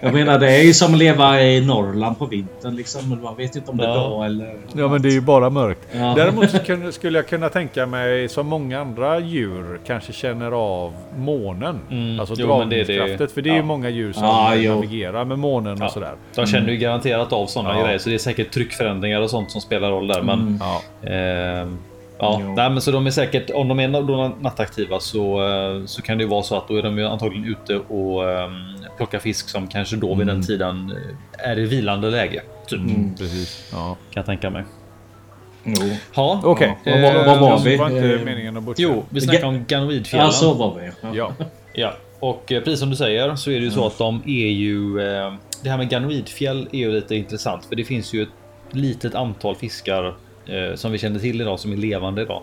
[0.00, 3.20] Jag menar det är ju som att leva i Norrland på vintern liksom.
[3.22, 3.94] Man vet inte om det är Ja.
[3.94, 4.56] dag eller...
[4.76, 5.88] Ja men det är ju bara mörkt.
[5.92, 6.14] Ja.
[6.16, 11.80] Däremot skulle jag kunna tänka mig som många andra djur kanske känner av månen.
[11.90, 12.20] Mm.
[12.20, 13.32] Alltså dragningskraftet.
[13.32, 13.64] För det är ju ja.
[13.64, 14.74] många djur som Ja, jo.
[14.74, 16.14] navigerar med månen och sådär.
[16.34, 17.84] De känner ju garanterat av sådana Ja.
[17.84, 17.98] grejer.
[17.98, 20.22] Så det är säkert tryckförändringar och sånt som spelar roll där.
[20.22, 21.08] Men, Ja.
[21.10, 21.78] ehm,
[22.18, 22.54] ja, Jo.
[22.56, 26.18] nej, men så de är säkert, om de är då nattaktiva så, eh, så kan
[26.18, 28.52] det ju vara så att då är de ju antagligen ute och ehm,
[28.96, 30.92] plockar fisk som kanske då vid den tiden
[31.42, 32.42] eh, är i vilande läge.
[32.66, 33.68] Typ, Mm, precis.
[33.72, 33.78] Ja.
[34.10, 34.64] kan jag tänka mig.
[35.64, 35.74] Jo.
[36.14, 36.78] Ja, Okej.
[36.84, 37.70] Ja, vad- vad- vad var vi?
[37.70, 38.82] Det var inte Eh, meningen att butcha.
[38.82, 40.26] Jo, vi snackar om Ganoidfjällen.
[40.26, 40.90] Ja, så var vi.
[41.18, 41.32] Ja.
[41.74, 41.92] Ja.
[42.20, 45.00] Och eh, precis som du säger så är det ju så att de är ju...
[45.00, 48.28] Eh, det här med ganoidfjäll är ju lite intressant för det finns ju ett
[48.70, 50.14] litet antal fiskar eh,
[50.74, 52.42] som vi känner till idag som är levande idag.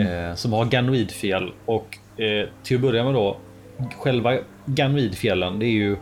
[0.00, 3.36] Eh, som har ganoidfjäll och eh, till att börja med då
[3.98, 5.58] själva ganoidfjällen.
[5.58, 5.96] Det är ju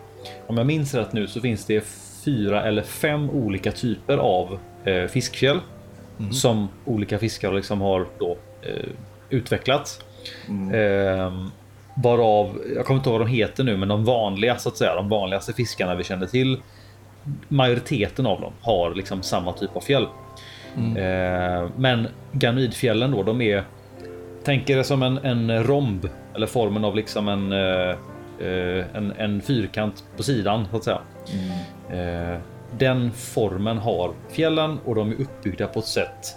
[0.47, 1.83] om jag minns rätt nu så finns det
[2.25, 5.59] fyra eller fem olika typer av eh, fiskfjäll
[6.31, 8.89] som olika fiskar liksom har då eh,
[9.29, 10.05] utvecklat.
[10.73, 11.51] Ehm,
[12.03, 14.95] varav, jag kommer inte ihåg vad de heter nu, men de vanliga så att säga,
[14.95, 16.61] de vanligaste fiskarna vi känner till.
[17.47, 20.07] Majoriteten av dem har liksom samma typ av fjäll.
[20.77, 23.63] Ehm, men ganoidfjällen då, de är
[24.45, 27.89] Tänk er det som en, en romb eller formen av liksom en, eh,
[28.47, 31.01] eh, en, en fyrkant på sidan så att säga.
[31.89, 32.39] Eh,
[32.77, 36.35] den formen har fjällen och de är uppbyggda på ett sätt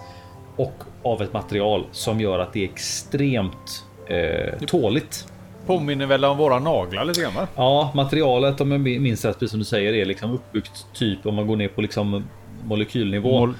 [0.56, 5.26] och av ett material som gör att det är extremt eh, tåligt.
[5.66, 7.48] Påminner väl om våra naglar lite grann va?
[7.56, 11.34] Ja, materialet om jag minns rätt, precis som du säger, är liksom uppbyggt typ om
[11.34, 12.24] man går ner på liksom
[12.64, 13.46] molekylnivå.
[13.46, 13.54] Mol-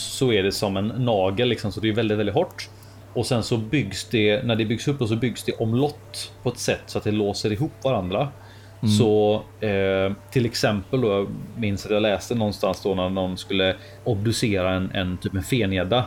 [0.00, 2.68] Så är det som en nagel liksom, så det är väldigt, väldigt hårt.
[3.12, 6.48] Och sen så byggs det, när det byggs upp och så byggs det omlott på
[6.48, 8.28] ett sätt så att det låser ihop varandra.
[8.98, 13.76] Så eh, till exempel då, jag minns att jag läste någonstans då när någon skulle
[14.04, 15.98] obducera en, en typ en fengädda.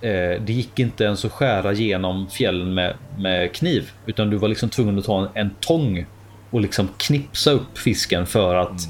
[0.00, 4.48] Eh, det gick inte ens att skära genom fjällen med, med kniv, utan du var
[4.48, 6.06] liksom tvungen att ta en, en tång
[6.50, 8.80] och liksom knipsa upp fisken för att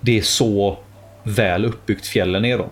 [0.00, 0.78] det är så
[1.22, 2.68] väl uppbyggt fjällen är då.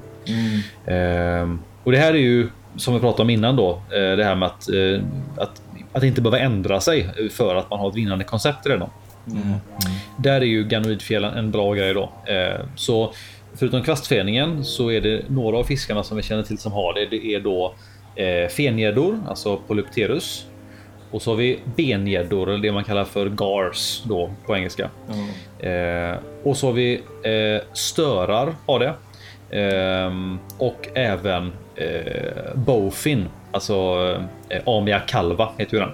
[0.87, 4.35] Ehm, och det här är ju som vi pratade om innan då, eh, det här
[4.35, 5.03] med att, eh,
[5.37, 5.63] att,
[5.93, 8.91] att inte behöva ändra sig för att man har ett vinnande koncept redan.
[10.19, 12.13] Där är ju ganoidfjällen en bra grej då.
[12.27, 13.13] Eh, så
[13.55, 17.07] förutom kvastfeningen så är det några av fiskarna som vi känner till som har det.
[17.07, 17.75] Det är då
[18.17, 20.47] eh, fengäddor, alltså Polypterus.
[21.11, 24.91] Och så har vi bengäddor, eller det man kallar för gars då på engelska.
[25.59, 28.95] Eh, och så har vi eh, störar har det.
[29.51, 33.75] Ehm, och även eh, bowfin, alltså
[34.49, 35.91] eh, Amia calva heter den.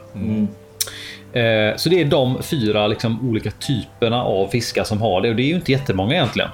[1.32, 5.36] Eh, så det är de fyra liksom, olika typerna av fiskar som har det och
[5.36, 6.50] det är ju inte jättemånga egentligen.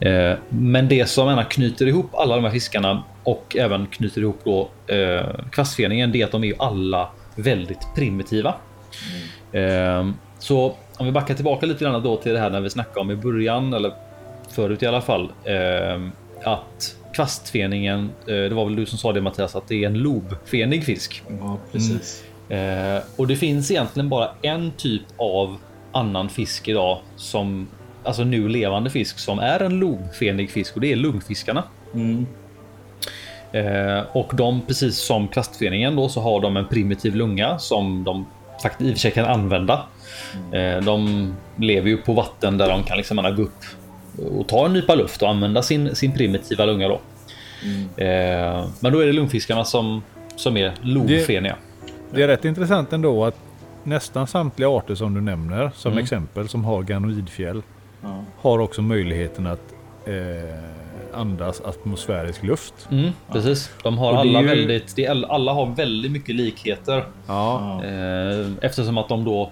[0.00, 4.40] Eh, men det som gärna knyter ihop alla de här fiskarna och även knyter ihop
[4.44, 8.54] då eh, kvastfeningen, det är att de är ju alla väldigt primitiva.
[9.52, 10.08] Eh,
[10.38, 13.10] så om vi backar tillbaka lite grann då till det här när vi snackade om
[13.10, 13.92] i början eller
[14.50, 15.30] förut i alla fall.
[16.46, 19.98] Att kvastfeningen, eh, det var väl du som sa det Mattias, att det är en
[19.98, 21.22] lobfenig fisk.
[21.40, 22.24] Ja, precis.
[22.48, 25.56] Eh, och det finns egentligen bara en typ av
[25.92, 27.68] annan fisk idag som
[28.04, 31.62] alltså nu levande fisk som är en lobfenig fisk och det är lungfiskarna.
[31.94, 32.26] Mm.
[33.52, 38.26] Eh, och de precis som kvastfeningen då så har de en primitiv lunga som de
[38.62, 39.86] faktiskt i och för sig kan använda.
[40.52, 43.64] Eh, de lever ju på vatten där de kan liksom gå upp
[44.38, 47.00] och ta en nypa luft och använda sin, sin primitiva lunga då.
[47.96, 50.02] Eh, men då är det lungfiskarna som,
[50.36, 51.56] som är lobfeniga.
[52.10, 53.36] Det är rätt intressant ändå att
[53.82, 56.02] nästan samtliga arter som du nämner som Mm.
[56.04, 57.62] exempel som har ganoidfjäll
[58.02, 58.24] Ja.
[58.38, 59.74] har också möjligheten att
[60.06, 62.74] eh, andas atmosfärisk luft.
[62.90, 63.70] Mm, precis.
[63.82, 67.04] De har det alla ju- väldigt, det alla har väldigt mycket likheter.
[67.26, 69.50] Ja, Eh, eftersom att de då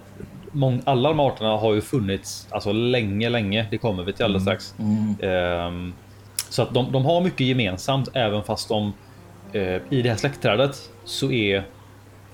[0.55, 3.67] mång, alla de arterna har ju funnits alltså länge, länge.
[3.71, 4.75] Det kommer vi till alldeles strax.
[4.79, 5.15] Mm.
[5.21, 5.93] Ehm,
[6.49, 8.93] så att de, de har mycket gemensamt även fast de
[9.53, 11.63] eh, i det här släktträdet så är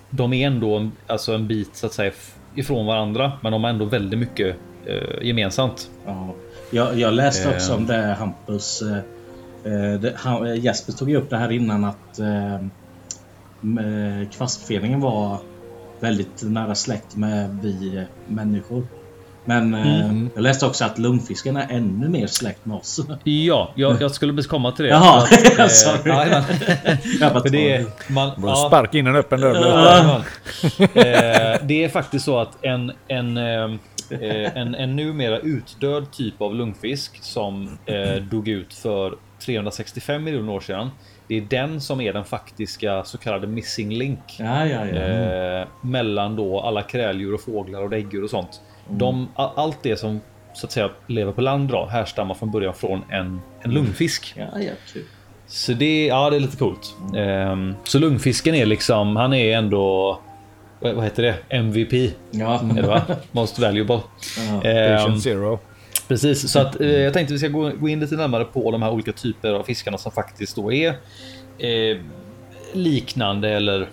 [0.09, 2.11] de är ändå en, alltså en bit så att säga
[2.55, 4.55] ifrån varandra, men de har ändå väldigt mycket
[4.85, 5.89] eh, gemensamt.
[6.05, 6.33] Ja.
[6.71, 7.77] Jag, jag läste också Eh.
[7.77, 8.81] om det Hampus.
[9.65, 15.01] Eh, det, han, eh, Jesper tog ju upp det här innan att eh, eh, kvastfeningen
[15.01, 15.37] var
[16.01, 18.87] väldigt nära släkt med vi eh, människor.
[19.45, 20.29] Men eh, Mm.
[20.35, 22.99] jag läste också att lungfisken är ännu mer släkt med oss.
[23.23, 24.91] Ja, jag, jag skulle komma till det.
[24.91, 25.27] Jaha,
[25.59, 26.09] att, sorry.
[26.11, 26.43] jajamän.
[27.19, 30.23] Jag bara För det, man, ja, sparka in en öppen dörr.
[30.79, 33.63] Eh, det är faktiskt så att en, en, eh,
[34.09, 39.13] eh, en, en numera utdöd typ av lungfisk som eh, dog ut för
[39.45, 40.89] 365 miljoner år sedan.
[41.31, 44.19] Det är den som är den faktiska så kallade missing link.
[44.39, 44.95] Ja, ja, ja.
[44.95, 48.61] Eh, mellan då alla kräldjur och fåglar och däggdjur och sånt.
[48.89, 50.21] De, a- allt det som
[50.53, 54.33] så att säga lever på land då, härstammar från början från en, en lungfisk.
[54.37, 55.03] Ja, ja, kul.
[55.47, 56.95] Så det, ja, det är lite coolt.
[57.17, 60.19] Ehm, så lungfisken är liksom, han är ändå,
[60.79, 61.35] vad heter det?
[61.49, 62.13] MVP.
[62.31, 62.61] Ja.
[62.77, 63.01] Är det va?
[63.31, 63.99] Most valuable.
[64.63, 64.69] Ja.
[64.69, 65.59] Ehm, Patient zero.
[66.11, 68.81] Precis, så att, eh, jag tänkte vi ska gå, gå in lite närmare på de
[68.81, 70.89] här olika typer av fiskarna som faktiskt då är
[71.57, 71.97] eh,
[72.73, 73.87] liknande eller eh,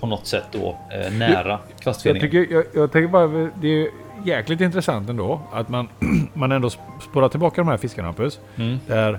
[0.00, 2.30] på något sätt då eh, nära Jag, kvastfeningen.
[2.30, 3.88] tycker, jag, jag tänker bara, det är
[4.24, 5.88] jäkligt intressant ändå att man,
[6.34, 6.70] man ändå
[7.10, 8.40] spårar tillbaka de här fiskarna Hampus.
[8.56, 8.78] Mm.
[8.86, 9.18] Där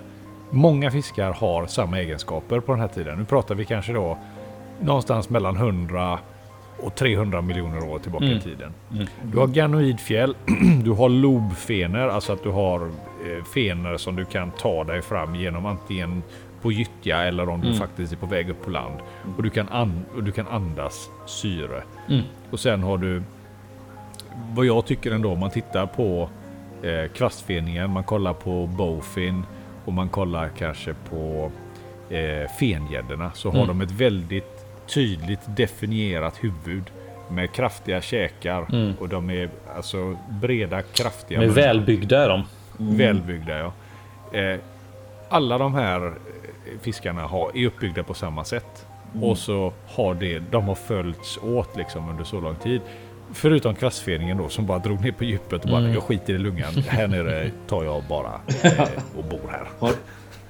[0.49, 3.20] många fiskar har samma egenskaper på den här tiden.
[3.20, 4.18] Nu pratar vi kanske då
[4.82, 6.20] någonstans mellan 100
[6.80, 8.38] och 300 miljoner år tillbaka Mm.
[8.38, 8.73] i tiden.
[9.23, 10.36] Du har ganoidfjäll,
[10.84, 15.36] du har lobfener, alltså att du har eh, fener som du kan ta dig fram
[15.36, 16.23] genom antingen
[16.61, 17.80] på gyttja eller om du Mm.
[17.80, 18.99] faktiskt är på väg upp på land.
[19.38, 21.84] Och du kan, an- och du kan andas syre.
[22.09, 22.21] Mm.
[22.51, 23.23] Och sen har du
[24.53, 26.30] vad jag tycker ändå om man tittar på
[26.84, 29.43] eh, kvastfeningen, man kollar på bowfin
[29.86, 31.51] och man kollar kanske på
[32.09, 33.67] eh, fengäddorna så har Mm.
[33.67, 34.55] de ett väldigt
[34.88, 36.84] tydligt definierat huvud
[37.30, 38.94] med kraftiga käkar Mm.
[39.00, 41.40] och de är alltså breda, kraftiga.
[41.40, 42.44] De är välbyggda är de.
[42.78, 43.58] välbyggda.
[43.58, 43.74] Ja.
[44.40, 44.60] Eh,
[45.30, 46.14] alla de här eh,
[46.82, 48.86] fiskarna har, är uppbyggda på samma sätt.
[49.22, 52.82] Och så har det, de har följts åt liksom under så lång tid.
[53.34, 55.94] Förutom kvastfeningen då som bara drog ner på djupet och bara Mm.
[55.94, 56.74] jag skiter i lungan.
[56.88, 58.32] Här nere tar jag bara
[58.64, 59.92] eh, och bor här.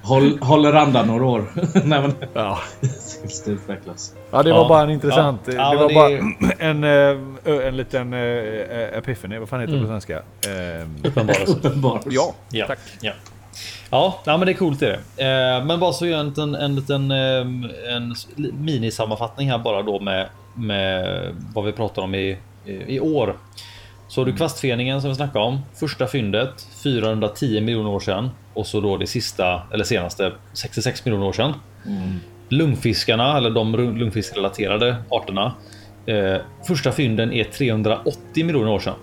[0.06, 1.44] Håll, håller andan några år.
[1.84, 4.14] Nej, men, Ja, tills det utvecklas.
[4.30, 4.68] ja det var Ja.
[4.68, 5.40] bara en intressant.
[5.44, 5.52] Ja.
[5.52, 6.84] Det Ja, var men bara det- en,
[7.54, 9.38] eh, en liten uh, epiphany.
[9.38, 9.88] Vad fan heter det Mm.
[9.88, 10.16] på svenska?
[10.16, 11.52] Eh, Uppenbarelse.
[11.56, 12.02] Uppenbart.
[12.06, 12.78] ja, Ja, tack.
[13.00, 13.12] Ja,
[13.90, 15.24] ja nej, men det är coolt är det.
[15.58, 18.14] Eh, men bara så gör jag en liten, en liten eh, en
[18.58, 21.06] minisammanfattning här bara då med, med
[21.54, 22.38] vad vi pratar om i,
[22.86, 23.36] i år.
[24.08, 25.58] Så har du kvastfeningen som vi snackade om.
[25.74, 31.26] Första fyndet 410 miljoner år sedan och så då det sista eller senaste 66 miljoner
[31.26, 31.54] år sedan.
[32.48, 35.54] Lungfiskarna eller de lungfiskrelaterade arterna.
[36.06, 36.36] Eh,
[36.66, 38.94] första fynden är 380 miljoner år sedan.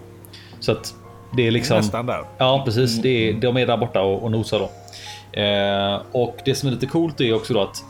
[0.60, 0.94] Så att
[1.38, 1.78] det är liksom.
[1.78, 2.24] Nästan där.
[2.38, 3.02] Ja, precis.
[3.02, 4.70] Det är, de är där borta och, och nosar då.
[5.42, 7.84] Eh, och det som är lite coolt är också då att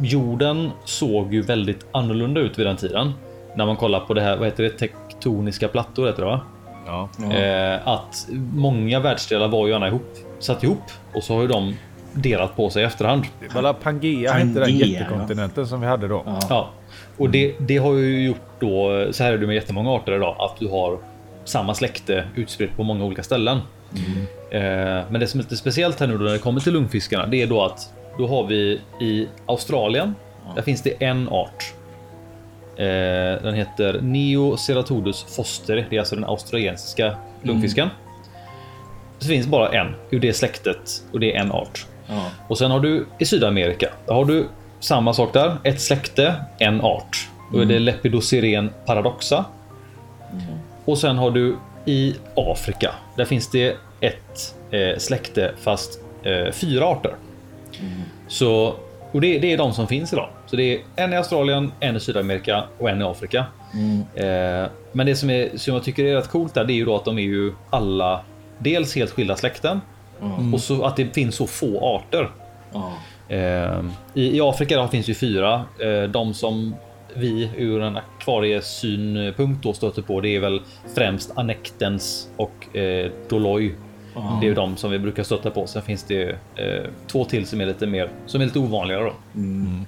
[0.00, 3.12] jorden såg ju väldigt annorlunda ut vid den tiden.
[3.56, 4.70] När man kollar på det här, vad heter det?
[4.70, 6.40] Tektoniska plattor heter det va?
[6.86, 7.08] Ja.
[7.34, 10.82] Eh, att många världsdelar var ju gärna ihop, satt ihop
[11.14, 11.74] och så har ju de
[12.12, 13.24] delat på sig i efterhand.
[13.54, 16.22] Valla Pangea hette den Pangea, jättekontinenten som vi hade då.
[16.26, 16.38] Ja.
[16.48, 16.70] Ja,
[17.16, 20.36] och det, det har ju gjort då, så här är det med jättemånga arter idag,
[20.38, 20.98] att du har
[21.44, 23.58] samma släkte utspritt på många olika ställen.
[24.50, 24.60] Eh,
[25.10, 27.42] men det som är lite speciellt här nu då när det kommer till lungfiskarna, det
[27.42, 30.14] är då att då har vi i Australien,
[30.54, 31.74] där finns det en art.
[32.76, 37.88] Eh, den heter Neoceratodus foster, det är alltså den australiensiska lungfisken.
[39.24, 41.86] Det finns bara en ur det släktet och det är en art.
[42.06, 42.26] Ja.
[42.48, 44.46] Och sen har du i Sydamerika, där har du
[44.80, 45.56] samma sak där.
[45.64, 47.28] Ett släkte, en art.
[47.52, 49.44] Då är det Lepidosiren paradoxa.
[50.84, 56.86] Och sen har du i Afrika, där finns det ett eh, släkte fast eh, fyra
[56.86, 57.14] arter.
[58.28, 58.74] Så,
[59.12, 60.28] och det, det är de som finns idag.
[60.46, 63.44] Så det är en i Australien, en i Sydamerika och en i Afrika.
[63.74, 64.00] Mm.
[64.14, 66.84] Eh, men det som, är, som jag tycker är rätt coolt där, det är ju
[66.84, 68.20] då att de är ju alla
[68.58, 69.80] dels helt skilda släkten
[70.22, 70.54] mm.
[70.54, 72.30] och så att det finns så få arter.
[73.28, 73.84] Eh,
[74.14, 75.64] i, I Afrika finns ju fyra.
[75.80, 76.74] Eh, de som
[77.14, 80.60] vi ur en akvariesynpunkt då stöter på, det är väl
[80.94, 83.74] främst Anektens och eh, Doloi.
[84.16, 84.40] Mm.
[84.40, 85.66] Det är ju de som vi brukar stöta på.
[85.66, 89.02] Sen finns det eh, två till som är lite mer som är lite ovanligare.
[89.02, 89.12] Då.
[89.34, 89.86] Mm.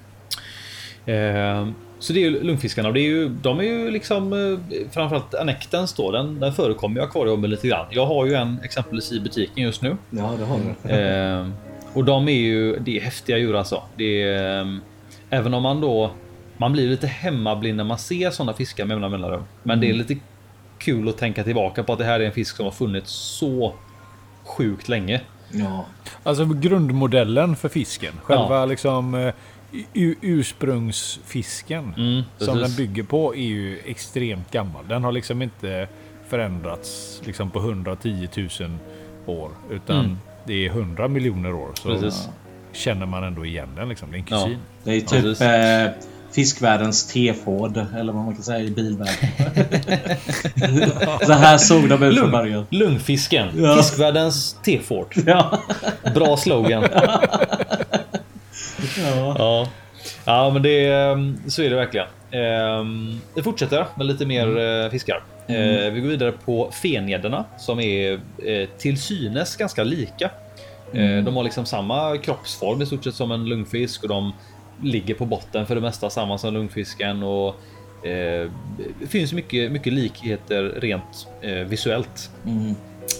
[1.07, 4.91] Eh, så det är ju lungfiskarna och det är ju, de är ju liksom eh,
[4.91, 6.11] framförallt Anektens då.
[6.11, 7.87] Den, den förekommer i akvarium lite grann.
[7.91, 9.97] Jag har ju en exempelvis i butiken just nu.
[10.11, 10.91] Ja, det har du.
[10.97, 11.49] Eh,
[11.93, 13.83] och de är ju, det är häftiga djur alltså.
[13.97, 14.77] Det är, eh,
[15.31, 16.11] även om man då
[16.57, 19.43] man blir lite hemmablind när man ser sådana fiskar med jämna mellanrum.
[19.63, 19.99] Men det är mm.
[19.99, 20.17] lite
[20.79, 23.75] kul att tänka tillbaka på att det här är en fisk som har funnits så
[24.45, 25.21] sjukt länge.
[25.51, 25.85] Ja.
[26.23, 28.13] Alltså grundmodellen för fisken.
[28.23, 28.67] Själva ja.
[28.67, 29.33] liksom uh,
[30.21, 34.89] ursprungsfisken mm, som den bygger på är ju extremt gammal.
[34.89, 35.89] Den har liksom inte
[36.29, 38.49] förändrats liksom på 110 000
[39.27, 40.19] år utan mm.
[40.47, 41.71] det är 100 miljoner år.
[41.75, 42.29] Så precis.
[42.73, 44.11] känner man ändå igen den liksom.
[44.11, 44.51] Det är en kusin.
[44.51, 44.59] Ja.
[44.85, 45.91] Det är typ ja,
[46.33, 49.15] fiskvärldens T-Ford eller vad man kan säga i bilvärlden.
[51.27, 52.67] så här såg de ut från början.
[52.71, 53.49] Lungfisken.
[53.57, 53.77] Ja.
[53.77, 55.15] Fiskvärldens T-Ford.
[55.27, 55.61] Ja.
[56.15, 56.85] Bra slogan.
[58.99, 59.35] ja.
[59.39, 59.69] ja.
[60.25, 62.07] Ja, men det ehm, så är det verkligen.
[62.31, 64.85] Ehm, det fortsätter med lite mer mm.
[64.85, 65.23] Eh, fiskar.
[65.47, 65.87] Mm.
[65.87, 70.31] Eh, vi går vidare på fenederna som är eh, till synes ganska lika.
[70.93, 71.25] Mm.
[71.25, 74.33] De har liksom samma kroppsform i stort sett som en lungfisk och de
[74.83, 77.49] ligger på botten för det mesta samma som lungfisken och
[78.07, 78.51] eh,
[79.01, 82.31] det finns mycket, mycket likheter rent eh, visuellt.
[82.47, 82.75] Mm.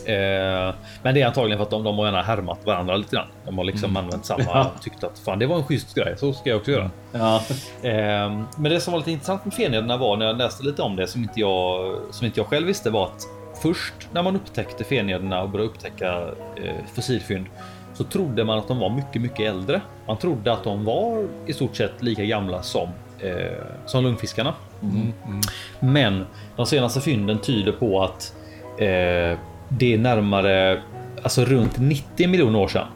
[0.07, 3.29] Eh, men det är antagligen för att de, de har gärna härmat varandra lite grann.
[3.45, 4.05] De har liksom mm.
[4.05, 4.73] använt samma, ja.
[4.83, 6.91] tyckt att fan det var en schysst grej, så ska jag också göra.
[7.13, 7.43] Ja.
[7.83, 10.97] Eh, men det som var lite intressant med fenederna var när jag läste lite om
[10.97, 13.23] det som inte jag, som inte jag själv visste var att
[13.63, 16.23] först när man upptäckte fenederna och började upptäcka
[16.57, 17.47] eh, fossilfynd
[17.95, 19.81] så trodde man att de var mycket, mycket äldre.
[20.07, 22.89] Man trodde att de var i stort sett lika gamla som
[23.21, 24.55] eh, som lungfiskarna.
[24.83, 25.13] Mm.
[25.27, 25.41] Mm.
[25.81, 26.27] Men
[26.57, 28.35] de senaste fynden tyder på att
[28.79, 30.83] eh, det är närmare,
[31.23, 32.87] alltså runt 90 miljoner år sedan.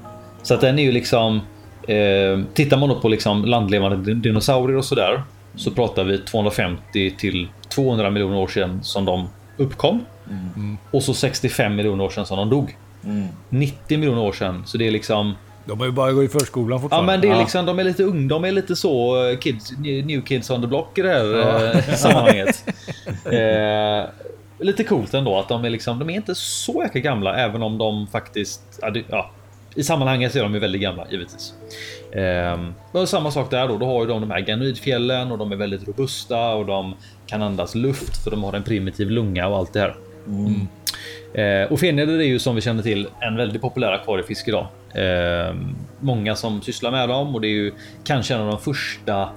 [0.43, 1.41] Så att den är ju liksom.
[1.89, 5.23] Eh, tittar man då på liksom landlevande dinosaurier och så där
[5.57, 10.79] så pratar vi 250 till 200 miljoner år sedan som de uppkom mm.
[10.91, 12.77] och så 65 miljoner år sedan som de dog.
[13.49, 14.63] 90 miljoner år sedan.
[14.67, 15.35] Så det är liksom...
[15.65, 17.13] De har ju bara gått i förskolan fortfarande.
[17.13, 18.29] Ja, men det är liksom, de är lite unga.
[18.29, 21.73] De är lite så eh, kids, new kids on the block i det här ja.
[21.73, 22.65] Eh, sammanhanget.
[23.25, 24.11] eh,
[24.61, 27.79] lite coolt ändå att de är liksom, de är inte så jäkla gamla, även om
[27.79, 29.31] de faktiskt, ja,
[29.75, 31.55] i sammanhanget är de ju väldigt gamla givetvis.
[32.13, 33.79] Eh, samma sak där då.
[33.79, 36.95] Då har ju de de här ganoidfjällen och de är väldigt robusta och de
[37.27, 39.97] kan andas luft för de har en primitiv lunga och allt det här.
[40.27, 40.69] Mm.
[41.35, 44.67] Eh, och feneder är ju som vi känner till en väldigt populär akvariefisk idag.
[44.95, 45.55] Eh,
[46.01, 47.73] många som sysslar med dem och det är ju
[48.05, 49.29] kanske en av de första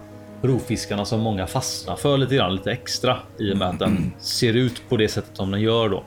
[0.44, 4.54] rovfiskarna som många fastnar för lite grann lite extra i och med att den ser
[4.54, 6.04] ut på det sättet som den gör då.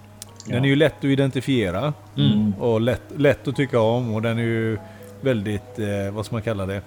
[0.46, 2.54] Den är ju lätt att identifiera mm.
[2.54, 4.78] och lätt, lätt att tycka om och den är ju
[5.20, 6.80] väldigt, eh, vad ska man kalla det?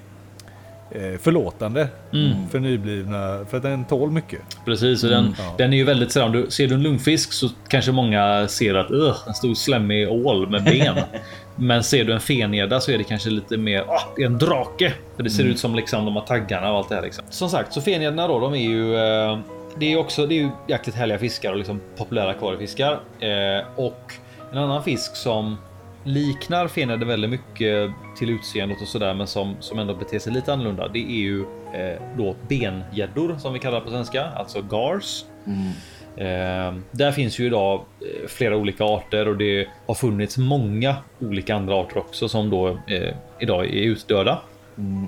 [0.92, 2.50] Eh, förlåtande mm.
[2.50, 4.40] för nyblivna, för att den tål mycket.
[4.66, 7.34] Precis, och den, mm, den är ju väldigt sådär, om du ser du en lungfisk
[7.34, 8.92] så kanske många ser att
[9.28, 10.96] en stor slemmig ål med ben.
[11.60, 13.86] Men ser du en feneda så är det kanske lite mer
[14.16, 14.94] det är en drake.
[15.16, 15.54] För det ser mm.
[15.54, 17.02] ut som liksom de har taggarna och allt det här.
[17.02, 17.26] Liksom.
[17.30, 19.40] Som sagt, så fenederna då, de är ju eh,
[19.78, 23.00] det är också det är ju jäkligt härliga fiskar och liksom populära akvariefiskar.
[23.20, 24.14] Eh, och
[24.52, 25.58] en annan fisk som
[26.04, 30.54] liknar feneder väldigt mycket till utseendet och sådär, men som, som ändå beter sig lite
[30.54, 30.88] annorlunda.
[30.88, 31.42] Det är ju
[31.74, 35.26] eh, då bengäddor som vi kallar på svenska, alltså gars.
[35.46, 35.72] Mm.
[36.18, 41.56] Eh, där finns ju idag eh, flera olika arter och det har funnits många olika
[41.56, 44.40] andra arter också som då eh, idag är utdöda.
[44.78, 45.04] Mm.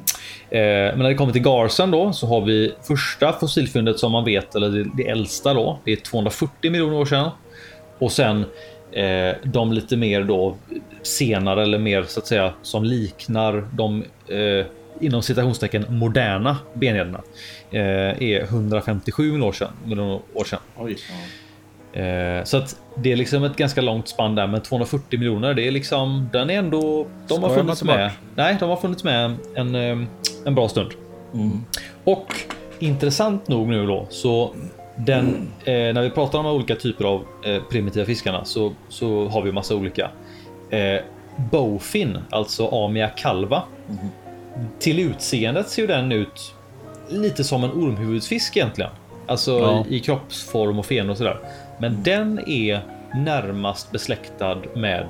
[0.49, 4.25] Eh, men när det kommer till garsen då så har vi första fossilfyndet som man
[4.25, 5.79] vet, eller det, det äldsta då.
[5.85, 7.29] Det är 240 miljoner år sedan
[7.99, 8.45] och sen
[8.91, 10.55] Eh, de lite mer då
[11.01, 14.65] senare eller mer så att säga som liknar de eh,
[14.99, 17.21] inom citationstecken moderna benederna
[17.71, 19.71] är 157 miljoner år sedan.
[20.33, 20.59] År sedan.
[20.77, 20.97] Oj,
[21.93, 25.53] eh, så att det är liksom ett ganska långt spann där, men 240 miljoner.
[25.53, 27.07] Det är liksom den är ändå.
[27.27, 28.11] De har funnits med.
[28.35, 29.97] Nej, de har funnits med en, eh,
[30.45, 30.91] en bra stund.
[31.33, 31.65] Mm.
[32.03, 32.33] Och
[32.79, 34.55] intressant nog nu då så
[34.95, 39.41] den, eh, när vi pratar om olika typer av eh, primitiva fiskarna så, så har
[39.41, 40.11] vi massa olika.
[40.69, 41.01] Eh,
[41.51, 43.63] Bowfin, alltså Amia calva.
[43.89, 43.99] Mm.
[44.79, 46.53] Till utseendet ser den ut
[47.11, 48.91] lite som en ormhuvudsfisk egentligen.
[49.27, 49.85] Alltså Ja.
[49.89, 51.39] i, kroppsform och fen och sådär.
[51.79, 52.81] Men den är
[53.15, 55.05] närmast besläktad med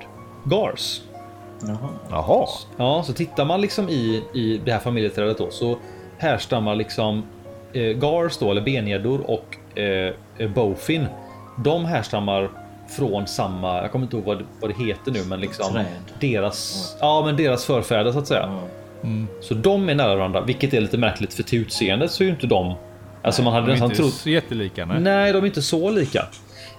[0.46, 1.02] Gars.
[1.68, 1.78] Jaha.
[2.10, 2.48] Jaha.
[2.78, 5.78] Ja, så tittar man liksom i, i det här familjeträdet då så
[6.18, 7.24] härstammar liksom
[7.74, 11.06] eh, Gars då, eller bengäddor och eh, eh, Bowfin.
[11.64, 12.50] De härstammar
[12.90, 15.86] från samma, jag kommer inte ihåg vad, det- vad det heter nu, men liksom Träd.
[16.20, 18.50] deras, ja, men deras förfäder så att säga.
[18.62, 18.62] Ja.
[19.42, 22.32] Så de är nära varandra, vilket är lite märkligt för till utseendet så är ju
[22.32, 22.74] inte de.
[23.22, 24.14] Alltså man hade De är inte trott.
[24.14, 24.86] så jättelika.
[24.86, 25.00] Nej.
[25.00, 26.26] Nej, de är inte så lika.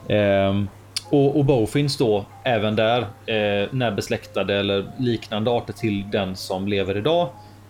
[0.08, 0.68] Ehm,
[1.10, 6.96] och, och Bowfins då även där eh, närbesläktade eller liknande arter till den som lever
[6.96, 7.28] idag.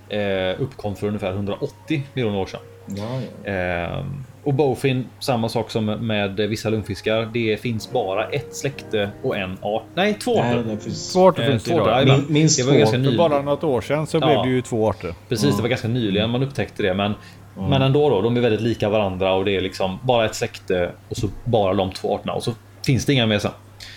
[0.08, 2.60] Eh, uppkom för ungefär 180 miljoner år sedan.
[2.86, 3.50] Ja, ja.
[3.52, 7.30] Ehm, och Bowfin, samma sak som med vissa lungfiskar.
[7.32, 9.82] Det finns bara ett släkte och en art.
[9.94, 10.64] Nej, två Nej, arter.
[10.70, 11.12] det finns...
[11.12, 11.88] Svårt Eh, det finns två idag.
[11.88, 12.78] arter, Min- minst det var två.
[12.78, 13.30] ganska För nyligen.
[13.30, 14.26] bara något år sedan så Ja.
[14.26, 15.14] blev det ju två arter.
[15.28, 17.14] Precis, det var ganska nyligen man upptäckte det, men,
[17.56, 18.20] men ändå då.
[18.20, 21.74] De är väldigt lika varandra och det är liksom bara ett släkte och så bara
[21.74, 22.52] de två arterna och så
[22.86, 23.50] finns det inga mer sen.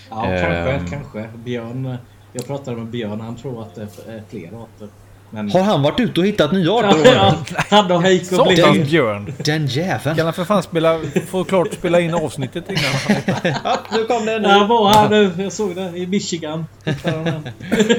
[0.10, 0.88] Ja, kanske, Ehm.
[0.88, 1.30] kanske.
[1.36, 1.96] Björn...
[2.34, 4.88] Jag pratade med Björn, han tror att det är fler arter.
[5.36, 5.52] Men...
[5.52, 7.14] Har han varit ute och hittat nya arter?
[7.16, 7.34] Ja,
[7.70, 8.56] han och Heiko blev...
[8.56, 9.34] Satans björn!
[9.38, 10.16] Den jäveln!
[10.16, 14.26] Kan han för fan spela, få klart spela in avsnittet innan han Ja, nu kom
[14.26, 14.48] det en ny.
[14.48, 15.32] Där var han nu.
[15.38, 16.66] Jag såg det i Michigan.
[16.84, 17.48] Den.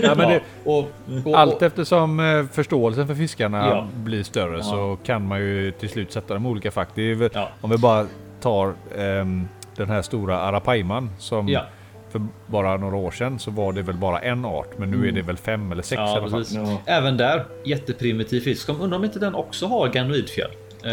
[0.03, 0.78] ja, men det, och,
[1.24, 3.87] och, Allt eftersom eh, förståelsen för fiskarna Ja.
[3.95, 6.89] blir större så kan man ju till slut sätta dem i olika fack.
[7.61, 8.07] Om vi bara
[8.41, 11.62] tar ehm, den här stora arapaiman som Ja.
[12.11, 15.13] För bara några år sedan så var det väl bara en art men nu är
[15.13, 16.45] det väl fem eller sex i Ja, alla fall.
[16.51, 16.79] Ja.
[16.87, 18.69] Även där, jätteprimitiv fisk.
[18.69, 20.51] Undrar om inte den också har ganoidfjäll?
[20.85, 20.91] Eh,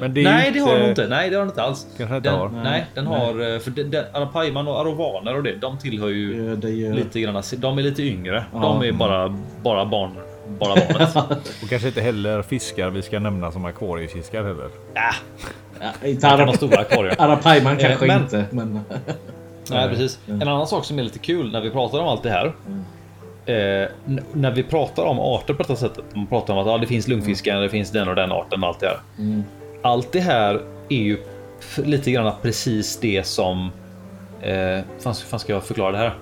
[0.00, 1.08] men det är ju Nej, det har den inte.
[1.08, 1.86] Nej, det har den inte alls.
[1.98, 2.48] Kanske inte den, har.
[2.48, 3.54] Nej, den har...
[3.54, 6.92] eh, För den, den, Arapaiman och arovaner och det, de tillhör ju det är ju...
[6.94, 7.42] lite grann...
[7.56, 8.44] De är lite yngre.
[8.52, 8.58] Ja.
[8.60, 10.10] De är bara, bara barn.
[10.58, 11.14] Bara barnet.
[11.62, 14.68] Och kanske inte heller fiskar vi ska nämna som akvariefiskar heller.
[14.94, 15.10] ja,
[16.02, 16.28] Ja, inte.
[17.18, 18.80] Arapaiman kanske men- inte, men...
[19.70, 20.18] Nej, precis.
[20.26, 22.46] En annan sak som är lite kul när vi pratar om allt det här.
[23.46, 23.88] Eh,
[24.32, 26.04] när vi pratar om arter på detta sättet.
[26.14, 28.68] Man pratar om att ja, det finns lungfiskar, det finns den och den arten och
[28.68, 28.98] allt det här.
[29.82, 31.18] Allt det här är ju
[31.76, 33.70] lite grann precis det som...
[34.42, 36.14] Eh, fan, hur fan ska jag förklara det här?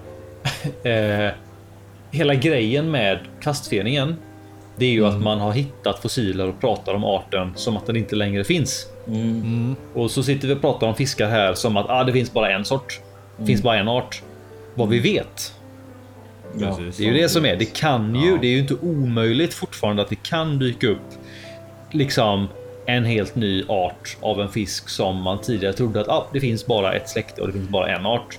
[1.27, 1.33] eh,
[2.11, 4.17] hela grejen med kastfeningen.
[4.77, 7.97] Det är ju att man har hittat fossiler och pratar om arten som att den
[7.97, 8.87] inte längre finns.
[9.95, 12.51] Och så sitter vi och pratar om fiskar här som att ah, det finns bara
[12.51, 13.01] en sort.
[13.39, 14.23] Det finns bara en art.
[14.75, 15.55] Vad vi vet.
[16.57, 16.79] Ja.
[16.97, 17.57] Det är ju det som är.
[17.57, 18.39] Det kan ju.
[18.39, 21.15] Det är ju inte omöjligt fortfarande att det kan dyka upp
[21.91, 22.49] liksom
[22.87, 26.67] en helt ny art av en fisk som man tidigare trodde att ah, det finns
[26.67, 28.39] bara ett släkte och det finns bara en art.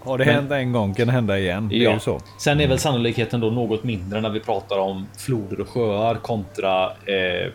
[0.00, 1.68] Har det hänt en gång kan det hända igen.
[1.68, 2.20] Det är ju så.
[2.38, 6.86] Sen är väl sannolikheten då något mindre när vi pratar om floder och sjöar kontra
[6.86, 7.52] eh,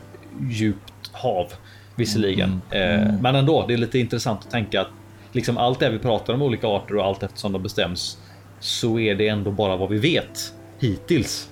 [0.50, 1.48] djupt hav.
[1.96, 3.66] Visserligen, eh, men ändå.
[3.68, 4.88] Det är lite intressant att tänka att
[5.36, 8.18] liksom allt det vi pratar om olika arter och allt eftersom de bestäms
[8.60, 11.50] så är det ändå bara vad vi vet hittills.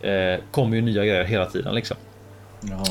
[0.00, 1.96] Eh, kommer ju nya grejer hela tiden liksom.
[2.60, 2.84] Ja.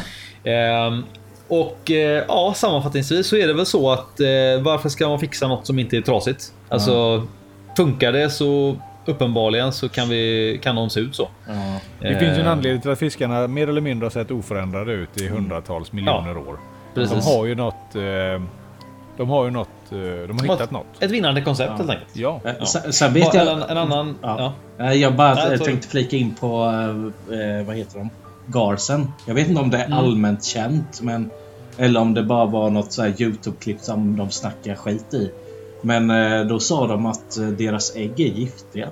[0.51, 1.03] Ehm,
[1.47, 5.47] och eh, ja, sammanfattningsvis så är det väl så att eh, varför ska man fixa
[5.47, 6.53] något som inte är trasigt?
[6.69, 7.27] Alltså
[7.77, 11.29] funkar det så uppenbarligen så kan vi kan någon se ut så.
[11.47, 11.79] Ja.
[11.99, 14.93] Det finns ju en Ehm, anledning till att fiskarna mer eller mindre har sett oförändrade
[14.93, 16.59] ut i hundratals miljoner år.
[16.93, 17.25] Precis.
[17.25, 17.95] De har ju något...
[17.95, 18.41] Eh,
[19.17, 19.67] de har ju något...
[19.91, 19.97] Eh,
[20.27, 20.85] de har hittat något.
[20.99, 22.09] Ett vinnande koncept helt enkelt.
[22.15, 22.41] Ja.
[22.45, 23.47] Eh, Sen, sen vet jag...
[23.47, 24.15] En, en annan.
[24.21, 24.53] Ja.
[24.77, 24.85] Ja.
[24.85, 25.57] Eh, Jag bara Nej, sorry.
[25.57, 26.63] tänkte flika in på,
[27.31, 28.09] eh, vad heter de?
[28.47, 29.11] Garsen.
[29.27, 29.97] Jag vet inte om det är Mm.
[29.97, 31.29] allmänt känt, men...
[31.77, 35.31] Eller om det bara var något så här Youtube-klipp som de snackar skit i.
[35.81, 38.87] Men eh, då sa de att deras ägg är giftiga.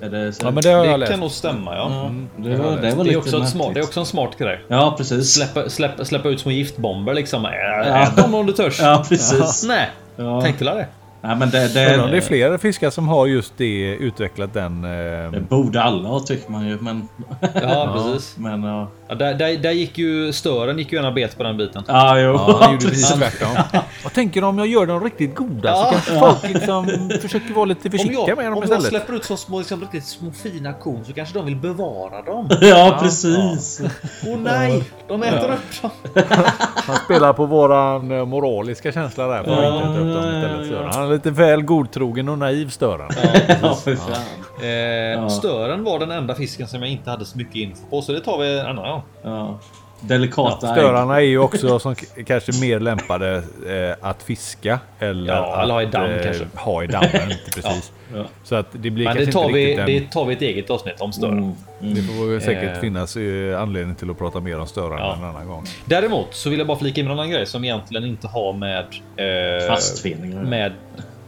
[0.00, 1.10] Det, ja, men det har jag Det läst.
[1.12, 1.74] kan nog stämma.
[1.74, 1.90] Ja.
[1.90, 3.84] Ja, Mm, det, det var, det var Det, är också ett smart, det är märkligt.
[3.84, 4.60] också en smart grej.
[4.68, 5.34] Ja, precis.
[5.34, 7.44] Släppa, släppa, släppa ut små giftbomber liksom.
[7.46, 7.48] Ä,
[7.86, 8.02] Ja.
[8.02, 8.80] Ät dem om du törs.
[8.80, 9.64] Ja, precis.
[9.68, 10.40] Nej, Ja.
[10.40, 10.86] tänkte la det.
[11.20, 14.54] Nej, men det, Undrar om det är det, fler fiskar som har just det utvecklat
[14.54, 14.82] den...
[14.82, 17.08] det Eh, borde alla ha tycker man ju, men...
[17.62, 18.36] Ja, precis.
[18.38, 18.88] men ja.
[19.08, 21.84] Ja, där, där, där gick ju stören gick ju gärna bet på den biten.
[21.88, 22.32] Ja, jo.
[22.32, 23.56] ja, han gjorde precis tvärtom.
[24.04, 25.84] Vad tänker du om jag gör dem riktigt goda Ja.
[25.84, 28.86] så kanske folk liksom försöker vara lite försiktiga jag, med dem om jag istället.
[28.88, 32.48] släpper ut så små, liksom, riktigt små fina korn så kanske de vill bevara dem.
[32.60, 33.80] Ja, precis.
[34.26, 35.90] Åh nej, de äter upp dem.
[36.86, 39.42] Han spelar på våran eh, moraliska känsla där.
[39.44, 40.68] För att inte äta upp dem istället.
[40.68, 40.90] Sören.
[40.92, 43.08] Han är lite väl godtrogen och naiv Stören.
[43.62, 44.14] Ja, för fan.
[44.62, 48.12] Eh, Stören var den enda fisken som jag inte hade så mycket info på så
[48.12, 49.02] det tar vi en annan gång.
[49.22, 49.58] Ja.
[50.00, 51.94] Delikata Störarna är ju också som
[52.26, 53.36] kanske mer lämpade
[53.68, 56.46] eh, att fiska eller Ja, eller ha i att, damm eh, kanske.
[56.54, 57.92] Ha i dammen, inte precis.
[58.14, 58.24] Ja.
[58.44, 59.86] Så att det blir Men det tar, inte vi, en...
[59.86, 61.32] det tar vi ett eget avsnitt om störare.
[61.38, 61.54] Mm.
[61.80, 62.80] Det får säkert Eh.
[62.80, 65.16] finnas eh, anledning till att prata mer om störarna Ja.
[65.18, 65.64] en annan gång.
[65.84, 68.84] Däremot så vill jag bara flika in en annan grej som egentligen inte har med...
[69.16, 70.42] Eh, Fastfinningar.
[70.42, 70.72] Med...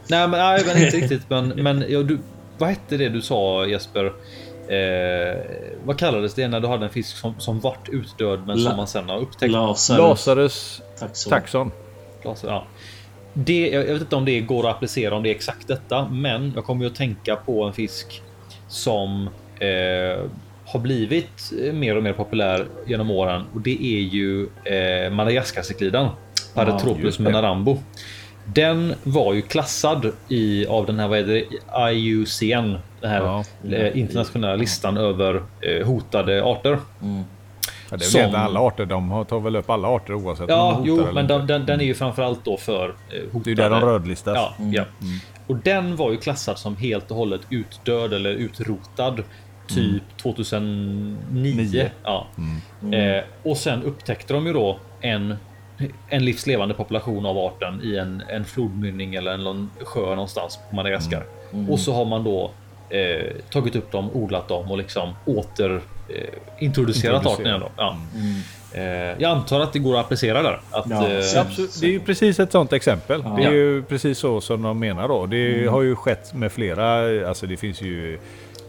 [0.09, 1.23] Nej, men, nej, men inte riktigt.
[1.31, 2.19] Men, men ja, du,
[2.59, 4.13] vad hette det du sa Jesper?
[4.69, 5.39] Eh,
[5.85, 8.77] vad kallades det när du hade en fisk som, som vart utdöd men La- som
[8.77, 9.53] man sen har upptäckt?
[9.53, 9.99] Lazarus.
[9.99, 11.31] Lazarus Tack så.
[11.31, 11.71] taxon.
[12.23, 12.65] Glas, ja.
[13.33, 16.09] Det, jag jag vet inte om det går att applicera om det är exakt detta,
[16.09, 18.23] men jag kommer ju att tänka på en fisk
[18.69, 19.29] som
[19.59, 20.25] eh,
[20.65, 26.09] har blivit eh, mer och mer populär genom åren och det är ju eh, Madagaskarcykliden.
[26.55, 27.25] Paratroplus just det.
[27.25, 27.79] menarambo.
[28.55, 33.45] Den var ju klassad i av den här vad heter det, IUCN, den här Ja.
[33.77, 36.79] eh, internationella listan över eh, hotade arter.
[37.91, 38.87] Ja, det är Som- väl egentligen alla arter.
[38.87, 41.67] De tar väl upp alla arter oavsett om de Ja, hotar jo, men den, den,
[41.67, 43.55] den är ju framförallt då för eh, hotade.
[43.55, 44.35] Det är där de rödlistas.
[44.37, 44.85] Ja, ja.
[45.47, 49.23] Och den var ju klassad som helt och hållet utdöd eller utrotad
[49.67, 51.55] typ 2009.
[51.57, 51.91] Nio.
[52.05, 52.27] Ja.
[52.93, 55.37] Eh, och sen upptäckte de ju då en,
[56.09, 61.25] en livslevande population av arten i en, en flodmynning eller en sjö någonstans på Madagaskar.
[61.69, 62.51] Och så har man då
[62.91, 66.25] eh, tagit upp dem, odlat dem och liksom åter eh,
[66.59, 67.61] introducerat arten igen.
[67.61, 67.71] Då.
[67.77, 67.97] Ja.
[68.73, 68.83] Eh,
[69.19, 70.61] jag antar att det går att applicera där.
[70.71, 71.81] Att, Ja, eh, Absolut.
[71.81, 73.23] Det är ju precis ett sånt exempel.
[73.37, 75.27] Det är ju precis så som de menar då.
[75.27, 75.73] Det Mm.
[75.73, 78.19] har ju skett med flera, alltså det finns ju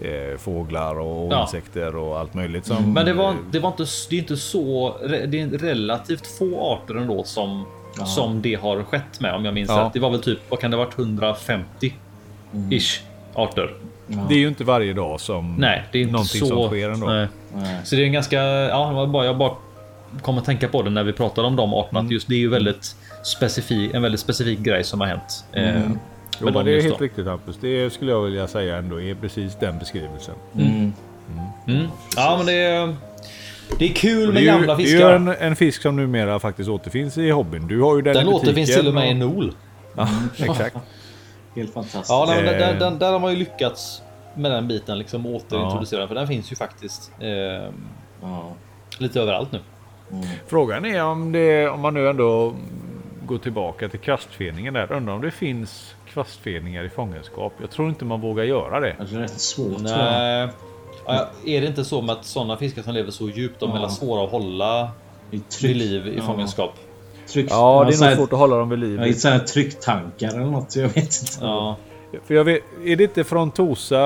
[0.02, 1.42] eh, fåglar och Ja.
[1.42, 2.94] insekter och allt möjligt som...
[2.94, 4.96] Men det var, det var inte, det är inte så,
[5.28, 7.66] det är relativt få arter ändå som,
[8.16, 9.86] som det har skett med om jag minns Ja.
[9.86, 9.94] rätt.
[9.94, 11.94] Det var väl typ, vad kan det ha varit, 150
[12.72, 13.02] ish
[13.34, 13.74] arter.
[14.30, 16.46] Det är ju inte varje dag som Nej, det är inte någonting så.
[16.48, 17.08] som sker ändå.
[17.08, 17.28] Nej.
[17.56, 17.78] Nej.
[17.86, 19.52] Så det är en ganska, ja, jag bara
[20.22, 22.00] kom att tänka på det när vi pratade om de arterna.
[22.00, 25.46] Att just det är ju väldigt specifik, en väldigt specifik grej som har hänt.
[25.54, 25.98] Eh, med
[26.42, 27.04] Jo, men det är helt då.
[27.04, 27.58] riktigt Hampus.
[27.62, 30.36] Det skulle jag vilja säga ändå är precis den beskrivelsen.
[30.56, 30.94] Mm.
[31.68, 31.88] Mm.
[32.16, 32.96] Ja, men det är,
[33.80, 35.12] det är kul Det med är ju, gamla det är ju fiskar.
[35.14, 37.68] en, en fisk som numera faktiskt återfinns i hobbyn.
[37.68, 39.54] Du har ju den, Den i återfinns till och med i NOL.
[39.96, 40.76] Ja, exakt.
[41.56, 42.10] Helt fantastiskt.
[42.10, 42.60] Ja, nej, men Eh.
[42.60, 44.02] där, där, där har man ju lyckats
[44.36, 47.28] med den biten liksom återintroducera den, för den finns ju faktiskt eh,
[48.22, 48.52] Ja.
[48.98, 49.60] lite överallt nu.
[50.48, 52.54] Frågan är om, det, om man nu ändå
[53.30, 54.92] går tillbaka till kvastfeningen där.
[54.92, 57.54] Undrar om det finns kvastfeningar i fångenskap.
[57.62, 58.96] Jag tror inte man vågar göra det.
[59.10, 59.98] Det är rätt svårt tror jag.
[59.98, 60.50] Nej.
[61.06, 63.80] Ja, är det inte så med att sådana fiskar som lever så djupt, de är
[63.80, 64.90] väl svåra att hålla I
[65.32, 66.24] vid tryck, liv i ja.
[66.24, 66.74] fångenskap?
[67.28, 69.00] Tryck, Ja, det är så nog svårt att hålla dem vid liv.
[69.00, 70.76] Ja, I sådana här trycktankar eller något.
[70.76, 71.38] Jag vet inte.
[71.42, 71.78] Ja.
[72.26, 73.98] För jag vet, är det inte från Tosa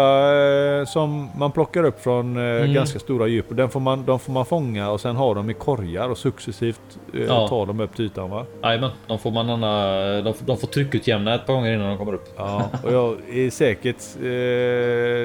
[0.79, 2.73] eh, som man plockar upp från eh, Mm.
[2.73, 3.45] ganska stora djup?
[3.49, 6.81] Den får man, de får man fånga och sen ha dem i korgar och successivt
[7.13, 7.47] eh, Ja.
[7.47, 8.45] ta dem upp till ytan va?
[8.63, 11.97] Jajamän, de får man anna, de, får- de får tryckutjämna ett par gånger innan de
[11.97, 12.33] kommer upp.
[12.37, 13.97] Ja, och jag är säkert...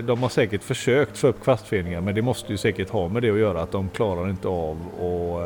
[0.07, 3.31] De har säkert försökt få upp kvastfeningar men det måste ju säkert ha med det
[3.31, 5.43] att göra att de klarar inte av och...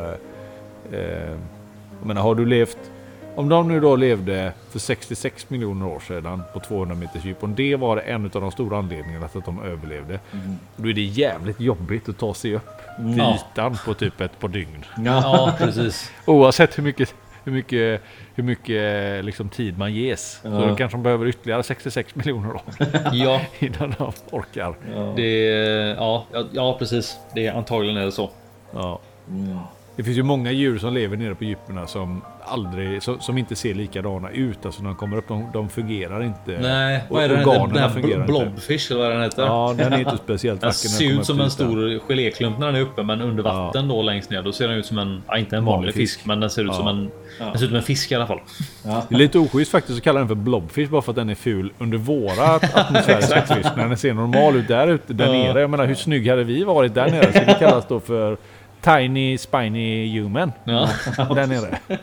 [2.01, 2.79] Jag menar har du levt...
[3.35, 7.43] Om de nu då levde för 66 miljoner år sedan på 200 meters djup.
[7.45, 10.21] Om det var en av de stora anledningarna till att de överlevde.
[10.77, 13.35] Då är det jävligt jobbigt att ta sig upp till Ja.
[13.53, 14.85] ytan på typ ett par dygn.
[15.05, 15.53] Ja.
[15.59, 16.11] Precis.
[16.27, 17.15] Oavsett hur mycket,
[17.45, 18.03] hur mycket,
[18.35, 20.39] hur mycket liksom tid man ges.
[20.43, 20.51] Så Ja.
[20.51, 22.63] då kanske de behöver ytterligare 66 miljoner år
[23.13, 24.75] Ja, innan de orkar.
[25.17, 25.31] det,
[25.99, 27.17] ja, ja, ja, precis.
[27.35, 28.31] Det är antagligen är det så.
[28.75, 29.01] Ja.
[29.29, 29.59] Mm.
[29.97, 33.57] Det finns ju många djur som lever nere på djupen som aldrig, som, som inte
[33.57, 34.67] ser likadana ut.
[34.67, 36.59] Alltså när de kommer upp, de, de fungerar inte.
[36.61, 37.37] Nej, Och vad är det?
[37.37, 38.19] Den, den inte.
[38.27, 39.43] blobfish eller vad den heter?
[39.43, 40.89] Ja, den är inte speciellt Den vacker.
[40.89, 44.03] när ser ut som en stor geléklump när den är uppe, men under vatten då
[44.03, 44.43] längst ner.
[44.43, 46.27] Då ser den ut som en, ja, inte en vanlig, Vanlig fisk, fisk.
[46.27, 46.91] men den ser ut som Ja.
[46.91, 48.41] en, den ser ut som en fisk i alla fall.
[49.09, 51.35] Det är lite oschysst faktiskt att kalla den för blobfish bara för att den är
[51.35, 53.69] ful under våra atmosfäriska fisk.
[53.77, 55.33] När den ser normal ut där ute, där Ja.
[55.33, 55.61] nere.
[55.61, 57.33] Jag menar hur snygg hade vi varit där nere?
[57.33, 58.37] Så det kallas då för
[58.81, 60.53] Tiny Spiny Human.
[60.65, 60.89] Ja.
[61.17, 61.79] Där nere.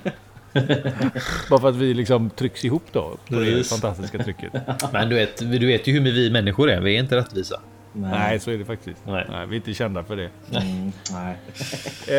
[1.49, 3.01] bara för att vi liksom trycks ihop då.
[3.29, 4.51] På det fantastiska trycket.
[4.93, 6.81] Men du vet, du vet ju hur vi människor är.
[6.81, 7.59] Vi är inte rättvisa.
[7.93, 8.11] Nej.
[8.11, 8.99] Nej, så är det faktiskt.
[9.07, 9.25] Nej.
[9.29, 10.29] Nej, vi är inte kända för det.
[10.51, 10.91] Mm.
[11.11, 11.35] Nej.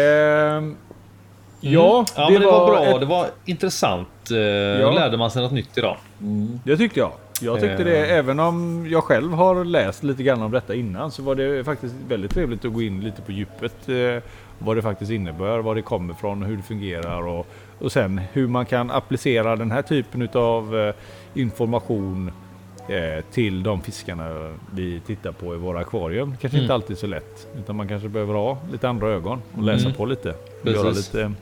[0.01, 0.77] Ehm,
[1.63, 2.07] Ja, Mm.
[2.17, 2.85] Ja, det, men det var, bra.
[2.85, 4.09] ett- Det var intressant.
[4.31, 5.97] Eh, Nu lärde man sig något nytt idag.
[6.65, 7.13] Det tyckte jag.
[7.41, 8.17] Jag tyckte det, Eh.
[8.19, 11.95] även om jag själv har läst lite grann om detta innan, så var det faktiskt
[12.09, 13.89] väldigt trevligt att gå in lite på djupet.
[13.89, 14.23] Eh,
[14.59, 17.47] vad det faktiskt innebär, var det kommer ifrån, hur det fungerar och,
[17.81, 20.95] och sen hur man kan applicera den här typen av eh,
[21.35, 22.33] information
[22.89, 26.35] eh, till de fiskarna vi tittar på i våra akvarium.
[26.41, 26.63] Kanske Mm.
[26.65, 27.47] inte alltid så lätt.
[27.59, 29.97] Utan man kanske behöver ha lite andra ögon och läsa Mm.
[29.97, 30.31] på lite.
[30.31, 30.83] Och Precis.
[30.83, 31.33] göra lite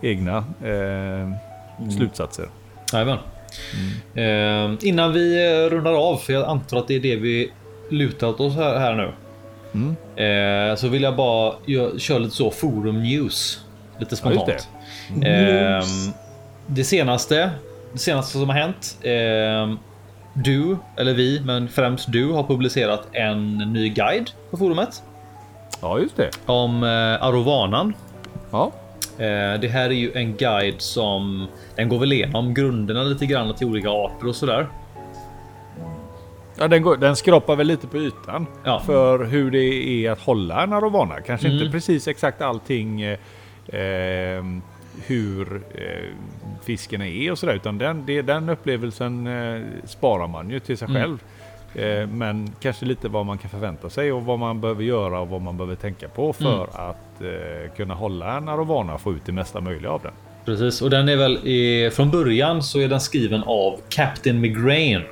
[0.00, 2.48] egna eh, slutsatser.
[2.92, 3.18] Jajamän.
[4.14, 7.52] Eh, innan vi eh, rundar av, för jag antar att det är det vi
[7.90, 9.12] lutat oss här, här nu.
[9.74, 10.70] Mm.
[10.70, 11.54] Eh, så vill jag bara
[11.98, 13.64] köra lite så forum news.
[13.98, 14.46] Lite Ja, spontant.
[14.46, 14.58] det.
[15.24, 16.12] Ehm,
[16.66, 17.50] det senaste,
[17.92, 18.98] det senaste som har hänt.
[19.02, 19.78] ehm,
[20.34, 25.02] du, eller vi, men främst du har publicerat en ny guide på forumet
[25.82, 26.30] Ja, just det.
[26.46, 27.94] om eh, arovanan.
[28.50, 28.72] Ja.
[29.18, 31.46] Eh, det här är ju en guide som
[31.76, 34.66] den går väl igenom grunderna lite grann till olika arter och sådär.
[36.58, 38.80] Ja, den, går, den skrapar väl lite på ytan Ja.
[38.86, 39.58] för hur det
[40.06, 41.20] är att hålla en arovana.
[41.20, 41.58] Kanske Mm.
[41.58, 43.18] inte precis exakt allting eh,
[43.68, 44.44] eh,
[45.06, 46.14] hur eh,
[46.64, 47.54] fisken är och sådär.
[47.54, 51.02] Utan den, det, den upplevelsen eh, sparar man ju till sig Mm.
[51.02, 51.18] själv.
[51.74, 55.28] Eh, men kanske lite vad man kan förvänta sig och vad man behöver göra och
[55.28, 56.60] vad man behöver tänka på för Mm.
[56.90, 60.12] att eh, kunna hålla en arovana och få ut det mesta möjliga av den.
[60.44, 65.02] Precis, och den är väl i, från början så är den skriven av Captain Migraine.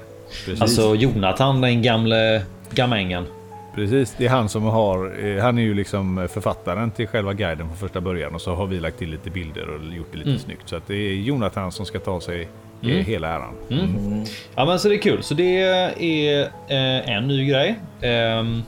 [0.45, 0.61] Precis.
[0.63, 3.27] Alltså Jonathan, den gamle gamängen.
[3.75, 7.67] Precis, det är han som har, eh, han är ju liksom författaren till själva guiden
[7.69, 10.31] från första början och så har vi lagt till lite bilder och gjort det lite
[10.31, 10.41] Mm.
[10.43, 10.69] snyggt.
[10.69, 12.49] Så att det är Jonathan som ska ta sig
[12.83, 13.55] eh, hela äran.
[13.71, 14.25] Mm.
[14.55, 15.23] Ja, men så det är kul.
[15.23, 17.75] Så det är eh, en ny grej.
[18.01, 18.63] Ehm,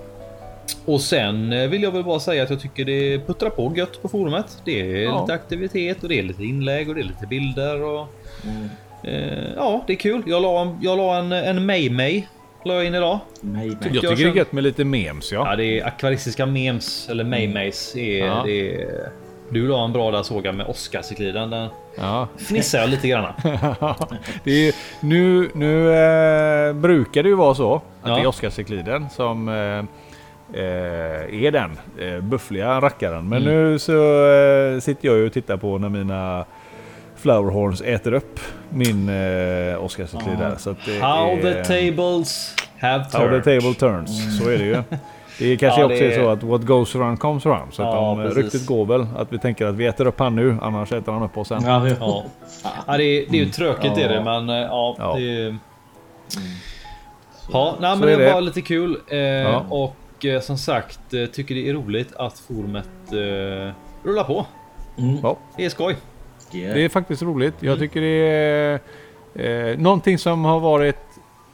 [0.84, 4.02] och sen eh, vill jag väl bara säga att jag tycker det puttrar på gött
[4.02, 4.62] på forumet.
[4.64, 5.20] Det är Ja.
[5.20, 8.06] lite aktivitet och det är lite inlägg och det är lite bilder och
[9.04, 10.22] eh, ja, det är kul.
[10.26, 12.22] Jag la en, jag la en, en May May
[12.64, 13.18] la jag in idag.
[13.40, 15.50] Nej, Jag tycker jag det är gött med lite memes ja.
[15.50, 17.96] Ja, det är akvaristiska memes eller May Mays.
[17.96, 18.42] Är, Ja.
[18.46, 18.88] det är,
[19.50, 21.50] du la en bra där såg jag med Oscarcykliden.
[21.50, 22.28] Den ja.
[22.48, 23.32] fnissar jag lite grann.
[24.44, 28.14] det är, nu nu eh, brukar det ju vara så att Ja.
[28.14, 29.78] det är Oscarcykliden som eh,
[30.62, 33.28] eh, är den eh, buffliga rackaren.
[33.28, 33.54] Men Mm.
[33.54, 33.92] nu så
[34.32, 36.44] eh, sitter jag ju och tittar på när mina
[37.22, 40.54] Flowerhorns äter upp min eh, Oscarcyklid där.
[40.58, 43.44] Så att det How är, the tables have How the turned.
[43.44, 44.82] table turns, så är det ju.
[45.38, 47.74] Det är kanske Ja, också det är är- så att what goes around comes around.
[47.74, 48.36] Så att Ja, om, precis.
[48.36, 51.22] ryktet går väl att vi tänker att vi äter upp han nu, annars äter han
[51.22, 51.62] upp oss sen.
[51.64, 52.24] Ja, det, Ja.
[52.86, 54.02] Ja, det, är, det är ju tråkigt Ja.
[54.02, 54.96] är det, men eh, ja.
[54.98, 55.14] Ja.
[55.16, 55.56] Det är...
[57.52, 58.32] Ja, nej, men det det.
[58.32, 58.96] var lite kul.
[59.08, 59.64] Eh, Ja.
[59.70, 63.72] Och eh, som sagt, eh, tycker det är roligt att forumet eh,
[64.08, 64.46] rullar på.
[64.98, 65.16] Mm.
[65.22, 65.96] Ja, Det är skoj.
[66.54, 66.74] Yeah.
[66.74, 67.54] det är faktiskt roligt.
[67.60, 67.78] Jag Mm.
[67.78, 68.80] tycker det är
[69.72, 70.96] eh, någonting som har varit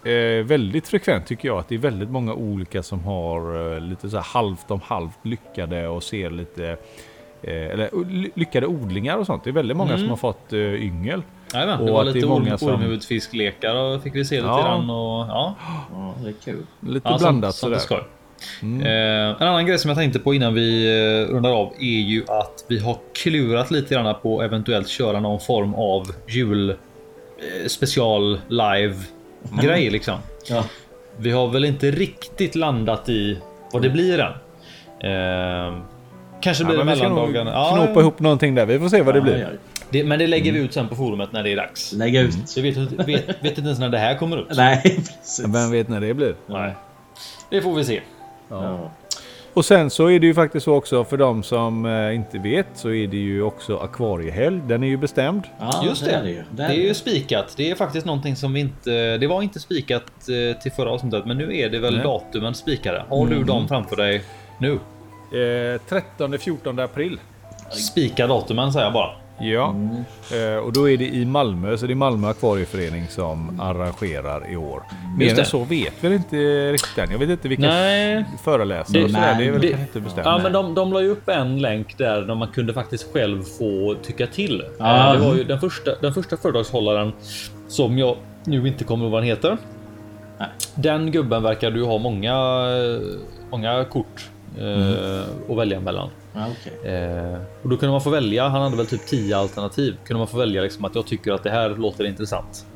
[0.05, 1.59] eh, väldigt frekvent tycker jag.
[1.59, 5.19] Att det är väldigt många olika som har eh, lite så här halvt om halvt
[5.23, 6.67] lyckade och ser lite
[7.43, 9.45] eh, eller ly- lyckade odlingar och sånt.
[9.45, 10.01] Det är väldigt många Mm.
[10.01, 11.23] som har fått eh, yngel.
[11.55, 14.61] Jajamän, det var lite många orm, som- och fick vi se lite Ja.
[14.63, 14.91] grann.
[14.91, 15.55] Och, ja,
[15.93, 16.67] Ja, det är kul.
[16.81, 18.01] Lite ja, blandat sånt, sånt är sådär.
[18.01, 18.09] skoj.
[18.63, 18.81] Mm.
[18.87, 20.87] Eh, en annan grej som jag tänkte på innan vi
[21.29, 25.41] eh, rundar av är ju att vi har klurat lite grann på eventuellt köra någon
[25.41, 26.77] form av jul eh,
[27.69, 28.95] special live
[29.63, 30.19] grej liksom.
[30.49, 30.65] Ja.
[31.17, 33.39] Vi har väl inte riktigt landat i
[33.73, 34.33] vad det blir än.
[35.01, 35.83] Eh,
[36.41, 37.51] kanske Ja, blir det ska nog mellandagarna.
[37.51, 38.67] Ja, knåpa ihop någonting där.
[38.67, 39.39] Vi får se vad det Ja, blir.
[39.39, 39.49] ja.
[39.91, 41.93] det, men det lägger vi ut sen på forumet när det är dags.
[41.93, 42.49] Lägga ut.
[42.49, 42.77] Så jag vet,
[43.09, 44.47] vet, vet inte ens när det här kommer ut.
[44.57, 45.45] Nej, precis.
[45.49, 46.35] Vem vet när det blir?
[46.47, 46.75] Nej.
[47.51, 48.01] Det får vi se.
[48.49, 48.91] Ja.
[49.55, 52.67] Och sen så är det ju faktiskt så också för de som eh, inte vet
[52.75, 54.61] så är det ju också akvariehelg.
[54.67, 55.43] Den är ju bestämd.
[55.59, 56.11] Ja, Just det.
[56.11, 56.45] är det ju.
[56.51, 57.55] Det är ju spikat.
[57.57, 59.19] Det är faktiskt någonting som vi inte...
[59.19, 62.03] Det var inte spikat eh, till förra avsnittet, men nu är det väl Nej.
[62.03, 63.05] datumen spikade.
[63.09, 64.23] Har du dem framför dig
[64.59, 64.73] nu?
[65.33, 67.19] Eh, 13-14 april.
[67.71, 69.11] Spika datumen säger jag bara.
[69.41, 69.75] Ja,
[70.33, 71.77] eh, och då är det i Malmö.
[71.77, 74.83] Så det är Malmö akvarieförening som arrangerar i år.
[75.19, 77.11] Mer än så vet vi inte riktigt än.
[77.11, 78.25] Jag vet inte vilka Nej.
[78.45, 79.35] föreläsare och Det- sådär.
[79.39, 80.27] Det är väl det- inte bestämt.
[80.27, 83.43] Ja, men de, de la ju upp en länk där, där man kunde faktiskt själv
[83.43, 84.63] få tycka till.
[84.79, 85.07] Ja.
[85.15, 87.13] Eh, Det var ju den första, den första föredragshållaren
[87.69, 89.57] som jag nu inte kommer ihåg vad han heter.
[90.39, 90.49] Nej.
[90.75, 92.37] Den gubben verkar du ha många,
[93.51, 96.09] många kort eh, att välja mellan.
[96.35, 96.93] Ja, okej.
[96.95, 98.49] Eh, och då kunde man få välja.
[98.49, 99.97] Han hade väl typ 10 alternativ.
[100.05, 102.67] Kunde man få välja liksom att jag tycker att det här låter intressant.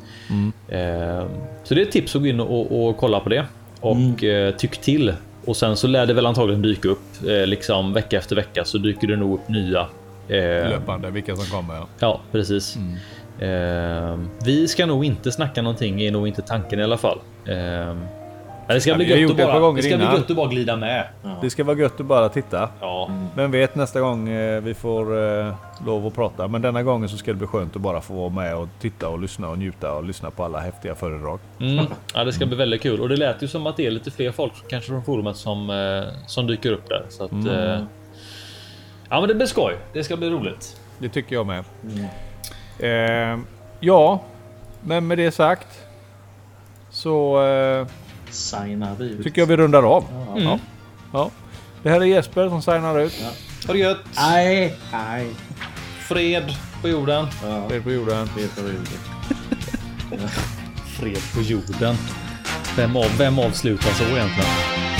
[0.68, 1.26] Eh,
[1.64, 3.46] så det är ett tips att gå in och, och kolla på det
[3.80, 5.14] och eh, tyck till.
[5.44, 9.06] Och sen så lär det väl antagligen dyka upp liksom vecka efter vecka så dyker
[9.06, 9.86] det nog upp nya.
[10.28, 11.74] Löpande, vilka som kommer.
[11.74, 11.86] Ja.
[11.98, 12.78] ja, precis.
[13.42, 17.18] Eh, vi ska nog inte snacka någonting är nog inte tanken i alla fall.
[17.46, 17.96] Eh,
[18.74, 21.09] det ska bli gött att bara, det ska bli gött att bara glida med.
[21.23, 21.39] Ja.
[21.43, 22.69] Det ska vara gött att bara titta.
[22.81, 23.07] Ja.
[23.11, 23.27] Mm.
[23.35, 25.55] Men vet nästa gång eh, vi får eh,
[25.86, 26.49] lov att prata.
[26.49, 29.09] Men denna gången så ska det bli skönt att bara få vara med och titta
[29.09, 31.39] och lyssna och njuta och lyssna på alla häftiga föredrag.
[31.61, 31.86] Mm.
[32.15, 34.11] Ja, det ska bli väldigt kul och det lät ju som att det är lite
[34.11, 37.32] fler folk kanske från forumet som eh, som dyker upp där så att.
[37.32, 37.49] Mm.
[37.49, 37.81] Eh,
[39.09, 39.77] ja, men det blir skoj.
[39.93, 40.81] Det ska bli roligt.
[40.99, 41.65] Det tycker jag med.
[41.82, 42.05] Mm.
[42.78, 43.44] Eh,
[43.81, 44.20] ja,
[44.81, 45.69] men med det sagt
[46.90, 47.86] så eh,
[48.34, 49.24] signar vi ut.
[49.24, 50.04] tycker jag vi rundar av.
[50.10, 50.40] Ja.
[50.40, 50.59] Mm.
[51.12, 51.30] Ja.
[51.82, 53.14] Det här är Jesper som signar ut.
[53.22, 53.30] Ja.
[53.66, 53.98] Ha det gött!
[54.16, 55.26] Nej, nej.
[56.00, 57.26] Fred på jorden.
[57.42, 57.68] Ja.
[57.68, 58.26] Fred på jorden.
[58.28, 58.86] Fred på jorden.
[60.98, 61.96] Fred på jorden.
[62.76, 64.91] Vem, av, vem avslutar så egentligen?